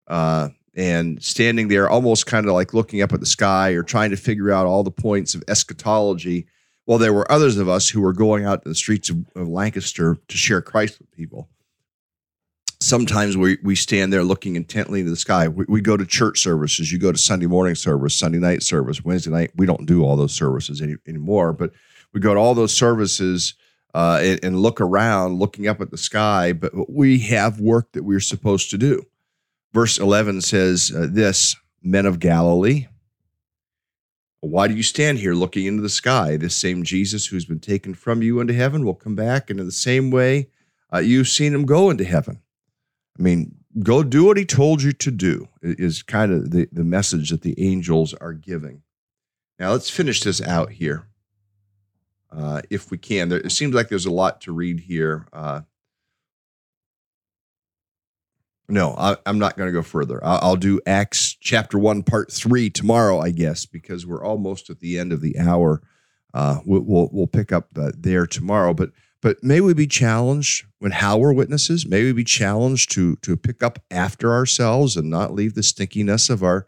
Uh, 0.07 0.51
and 0.77 1.21
standing 1.23 1.69
there 1.69 1.91
almost 1.91 2.27
kind 2.27 2.47
of 2.47 2.53
like 2.53 2.73
looking 2.73 3.03
up 3.03 3.13
at 3.13 3.21
the 3.21 3.27
sky 3.27 3.71
or 3.71 3.83
trying 3.83 4.11
to 4.11 4.17
figure 4.17 4.53
out 4.53 4.67
all 4.67 4.85
the 4.85 4.91
points 4.91 5.35
of 5.35 5.43
eschatology 5.49 6.47
well, 6.91 6.99
there 6.99 7.13
were 7.13 7.31
others 7.31 7.57
of 7.57 7.69
us 7.69 7.89
who 7.89 8.01
were 8.01 8.13
going 8.13 8.45
out 8.45 8.65
to 8.65 8.69
the 8.69 8.75
streets 8.75 9.11
of, 9.11 9.19
of 9.37 9.47
Lancaster 9.47 10.19
to 10.27 10.37
share 10.37 10.61
Christ 10.61 10.99
with 10.99 11.09
people. 11.13 11.49
Sometimes 12.81 13.37
we, 13.37 13.59
we 13.63 13.77
stand 13.77 14.13
there 14.13 14.25
looking 14.25 14.57
intently 14.57 14.99
into 14.99 15.13
the 15.13 15.17
sky. 15.17 15.47
We, 15.47 15.67
we 15.69 15.81
go 15.83 15.97
to 15.97 16.05
church 16.05 16.41
services. 16.41 16.91
You 16.91 16.99
go 16.99 17.13
to 17.13 17.17
Sunday 17.17 17.47
morning 17.47 17.77
service, 17.77 18.19
Sunday 18.19 18.41
night 18.41 18.65
service, 18.65 19.05
Wednesday 19.05 19.31
night. 19.31 19.53
We 19.55 19.67
don't 19.67 19.87
do 19.87 20.03
all 20.03 20.17
those 20.17 20.35
services 20.35 20.83
any, 20.83 20.97
anymore, 21.07 21.53
but 21.53 21.71
we 22.13 22.19
go 22.19 22.35
to 22.35 22.41
all 22.41 22.55
those 22.55 22.77
services 22.77 23.55
uh, 23.95 24.19
and, 24.21 24.41
and 24.43 24.59
look 24.59 24.81
around, 24.81 25.39
looking 25.39 25.69
up 25.69 25.81
at 25.81 25.93
the 25.93 25.97
sky. 25.97 26.53
But 26.53 26.91
we 26.93 27.21
have 27.21 27.61
work 27.61 27.93
that 27.93 28.03
we're 28.03 28.19
supposed 28.19 28.69
to 28.71 28.79
do. 28.79 29.05
Verse 29.73 29.97
11 29.97 30.41
says 30.41 30.91
uh, 30.93 31.07
this 31.09 31.55
Men 31.85 32.05
of 32.05 32.19
Galilee, 32.19 32.89
why 34.41 34.69
do 34.69 34.75
you 34.75 34.83
stand 34.83 35.19
here 35.19 35.35
looking 35.35 35.67
into 35.67 35.83
the 35.83 35.89
sky? 35.89 36.37
This 36.37 36.57
same 36.57 36.83
Jesus 36.83 37.27
who's 37.27 37.45
been 37.45 37.61
taken 37.61 37.95
from 37.95 38.23
you 38.23 38.41
into 38.41 38.55
heaven 38.55 38.85
will 38.85 38.95
come 38.95 39.15
back, 39.15 39.51
and 39.51 39.61
in 39.61 39.67
the 39.67 39.73
same 39.73 40.11
way, 40.11 40.49
uh, 40.93 40.99
you've 40.99 41.29
seen 41.29 41.55
him 41.55 41.67
go 41.67 41.91
into 41.91 42.05
heaven. 42.05 42.41
I 43.19 43.23
mean, 43.23 43.57
go 43.83 44.03
do 44.03 44.25
what 44.25 44.39
he 44.39 44.45
told 44.47 44.83
you 44.83 44.93
to 44.93 45.11
do, 45.11 45.49
is 45.63 46.03
kind 46.03 46.33
of 46.33 46.51
the, 46.51 46.69
the 46.73 46.85
message 46.85 47.31
that 47.31 47.43
the 47.43 47.55
angels 47.63 48.15
are 48.15 48.33
giving. 48.33 48.83
Now, 49.59 49.73
let's 49.73 49.91
finish 49.91 50.23
this 50.23 50.41
out 50.41 50.73
here, 50.73 51.07
uh, 52.33 52.63
if 52.71 52.91
we 52.91 52.97
can. 52.97 53.29
There, 53.29 53.41
it 53.41 53.53
seems 53.53 53.75
like 53.75 53.91
there's 53.91 54.07
a 54.07 54.11
lot 54.11 54.41
to 54.43 54.53
read 54.53 54.81
here. 54.81 55.27
Uh, 55.35 55.61
no, 58.71 58.95
I, 58.97 59.17
am 59.27 59.39
not 59.39 59.57
going 59.57 59.69
to 59.69 59.73
go 59.73 59.83
further. 59.83 60.25
I'll, 60.25 60.39
I'll, 60.43 60.57
do 60.57 60.81
Acts 60.87 61.37
chapter 61.41 61.79
one, 61.79 62.03
part 62.03 62.33
three 62.33 62.71
tomorrow, 62.71 63.21
I 63.21 63.31
guess, 63.31 63.67
because 63.67 64.07
we're 64.07 64.25
almost 64.25 64.71
at 64.71 64.81
the 64.81 64.99
end 64.99 65.13
of 65.13 65.21
the 65.21 65.39
hour. 65.39 65.83
Uh, 66.33 66.61
we'll, 66.65 66.83
we'll, 66.83 67.09
we'll 67.13 67.27
pick 67.27 67.53
up 67.53 67.69
uh, 67.77 67.93
there 67.97 68.27
tomorrow. 68.27 68.73
But 68.73 68.91
but 69.23 69.45
may 69.45 69.61
we 69.61 69.75
be 69.75 69.87
challenged 69.87 70.65
when 70.79 70.93
how 70.93 71.19
we're 71.19 71.33
witnesses. 71.33 71.87
May 71.87 72.05
we 72.05 72.13
be 72.13 72.25
challenged 72.25 72.91
to 72.93 73.17
to 73.17 73.37
pick 73.37 73.63
up 73.63 73.79
after 73.91 74.33
ourselves 74.33 74.97
and 74.97 75.11
not 75.11 75.35
leave 75.35 75.55
the 75.55 75.61
stinkiness 75.63 76.31
of 76.31 76.43
our 76.43 76.67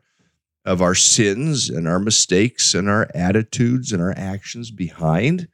of 0.64 0.82
our 0.82 0.94
sins 0.94 1.68
and 1.68 1.88
our 1.88 1.98
mistakes 1.98 2.74
and 2.74 2.88
our 2.88 3.08
attitudes 3.14 3.92
and 3.92 4.02
our 4.02 4.14
actions 4.16 4.70
behind. 4.70 5.48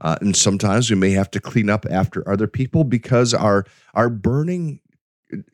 Uh, 0.00 0.16
and 0.20 0.34
sometimes 0.34 0.90
we 0.90 0.96
may 0.96 1.10
have 1.10 1.30
to 1.30 1.40
clean 1.40 1.68
up 1.68 1.84
after 1.90 2.28
other 2.28 2.46
people 2.46 2.84
because 2.84 3.34
our 3.34 3.66
our 3.94 4.08
burning 4.08 4.80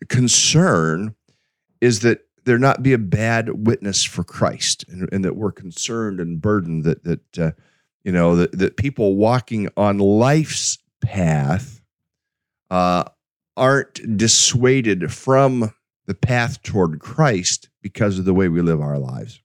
concern 0.09 1.15
is 1.81 2.01
that 2.01 2.27
there 2.45 2.59
not 2.59 2.83
be 2.83 2.93
a 2.93 2.99
bad 2.99 3.67
witness 3.67 4.05
for 4.05 4.25
Christ, 4.25 4.85
and, 4.89 5.09
and 5.12 5.25
that 5.25 5.37
we're 5.37 5.53
concerned 5.53 6.21
and 6.21 6.41
burdened 6.41 6.85
that 6.85 7.05
that 7.05 7.39
uh, 7.39 7.51
you 8.05 8.12
know 8.12 8.37
that 8.37 8.53
that 8.53 8.77
people 8.77 9.17
walking 9.17 9.69
on 9.77 9.99
life's 9.99 10.79
path 11.01 11.81
uh, 12.71 13.05
aren't 13.57 14.17
dissuaded 14.17 15.12
from 15.12 15.75
the 16.07 16.15
path 16.15 16.62
toward 16.62 17.01
Christ 17.01 17.69
because 17.83 18.19
of 18.19 18.25
the 18.25 18.35
way 18.35 18.49
we 18.49 18.62
live 18.62 18.81
our 18.81 18.99
lives. 18.99 19.41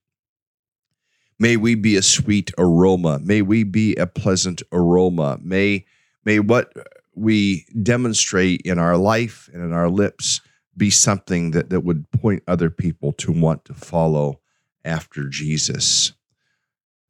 May 1.40 1.58
we 1.58 1.74
be 1.74 1.96
a 1.96 2.04
sweet 2.04 2.52
aroma. 2.60 3.20
May 3.20 3.42
we 3.42 3.64
be 3.64 3.96
a 3.96 4.06
pleasant 4.06 4.62
aroma. 4.72 5.40
May 5.42 5.86
may 6.24 6.40
what 6.40 6.72
we 7.14 7.66
demonstrate 7.82 8.62
in 8.62 8.80
our 8.80 8.98
life 8.98 9.50
and 9.54 9.64
in 9.64 9.74
our 9.74 9.90
lips 9.90 10.42
be 10.78 10.90
something 10.90 11.52
that, 11.52 11.70
that 11.70 11.82
would 11.82 12.10
point 12.12 12.44
other 12.48 12.70
people 12.70 13.12
to 13.14 13.32
want 13.32 13.66
to 13.66 13.74
follow 13.74 14.40
after 14.86 15.28
Jesus. 15.28 16.14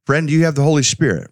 Friend, 0.05 0.29
you 0.29 0.43
have 0.45 0.55
the 0.55 0.63
Holy 0.63 0.83
Spirit. 0.83 1.31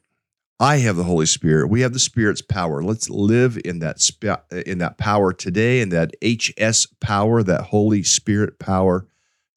I 0.59 0.77
have 0.77 0.97
the 0.97 1.05
Holy 1.05 1.25
Spirit. 1.25 1.69
We 1.69 1.81
have 1.81 1.93
the 1.93 1.99
Spirit's 1.99 2.41
power. 2.41 2.83
Let's 2.83 3.09
live 3.09 3.57
in 3.63 3.79
that 3.79 4.01
sp- 4.03 4.43
in 4.51 4.79
that 4.79 4.97
power 4.97 5.31
today, 5.31 5.79
in 5.79 5.89
that 5.89 6.13
HS 6.21 6.85
power, 6.99 7.41
that 7.43 7.61
Holy 7.61 8.03
Spirit 8.03 8.59
power 8.59 9.07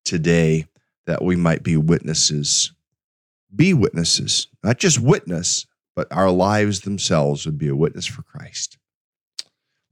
today, 0.05 0.67
that 1.07 1.23
we 1.23 1.35
might 1.35 1.63
be 1.63 1.77
witnesses. 1.77 2.73
Be 3.55 3.75
witnesses, 3.75 4.47
not 4.63 4.79
just 4.79 5.01
witness, 5.01 5.67
but 5.95 6.11
our 6.11 6.31
lives 6.31 6.81
themselves 6.81 7.45
would 7.45 7.59
be 7.59 7.69
a 7.69 7.77
witness 7.77 8.07
for 8.07 8.23
Christ. 8.23 8.79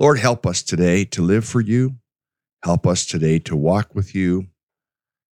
Lord, 0.00 0.18
help 0.18 0.46
us 0.46 0.62
today 0.62 1.04
to 1.04 1.20
live 1.20 1.44
for 1.44 1.60
you. 1.60 1.96
Help 2.64 2.86
us 2.86 3.04
today 3.04 3.38
to 3.40 3.54
walk 3.54 3.94
with 3.94 4.14
you. 4.14 4.46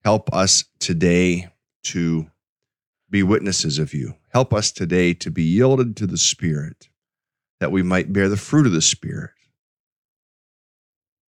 Help 0.03 0.29
us 0.35 0.65
today 0.81 1.51
to 1.85 2.27
be 3.09 3.23
witnesses 3.23 3.79
of 3.79 3.95
you. 3.95 4.17
Help 4.31 4.53
us 4.53 4.73
today 4.73 5.15
to 5.15 5.31
be 5.31 5.45
yielded 5.45 5.97
to 5.97 6.07
the 6.09 6.19
Spirit, 6.19 6.89
that 7.61 7.71
we 7.71 7.85
might 7.85 8.13
bear 8.13 8.29
the 8.29 8.37
fruit 8.37 8.67
of 8.67 8.73
the 8.73 8.83
Spirit. 8.83 9.31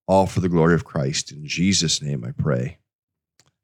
All 0.08 0.26
for 0.26 0.40
the 0.40 0.48
glory 0.48 0.74
of 0.74 0.84
Christ. 0.84 1.30
In 1.30 1.46
Jesus' 1.46 2.02
name 2.02 2.24
I 2.24 2.32
pray. 2.32 2.78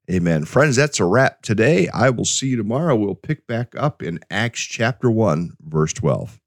Amen. 0.08 0.44
Friends, 0.44 0.76
that's 0.76 1.00
a 1.00 1.04
wrap 1.04 1.42
today. 1.42 1.88
I 1.88 2.10
will 2.10 2.26
see 2.26 2.46
you 2.46 2.56
tomorrow. 2.56 2.94
We'll 2.94 3.16
pick 3.16 3.44
back 3.48 3.74
up 3.76 4.04
in 4.04 4.20
Acts 4.30 4.60
chapter 4.60 5.10
1, 5.10 5.56
verse 5.60 5.92
12. 5.94 6.40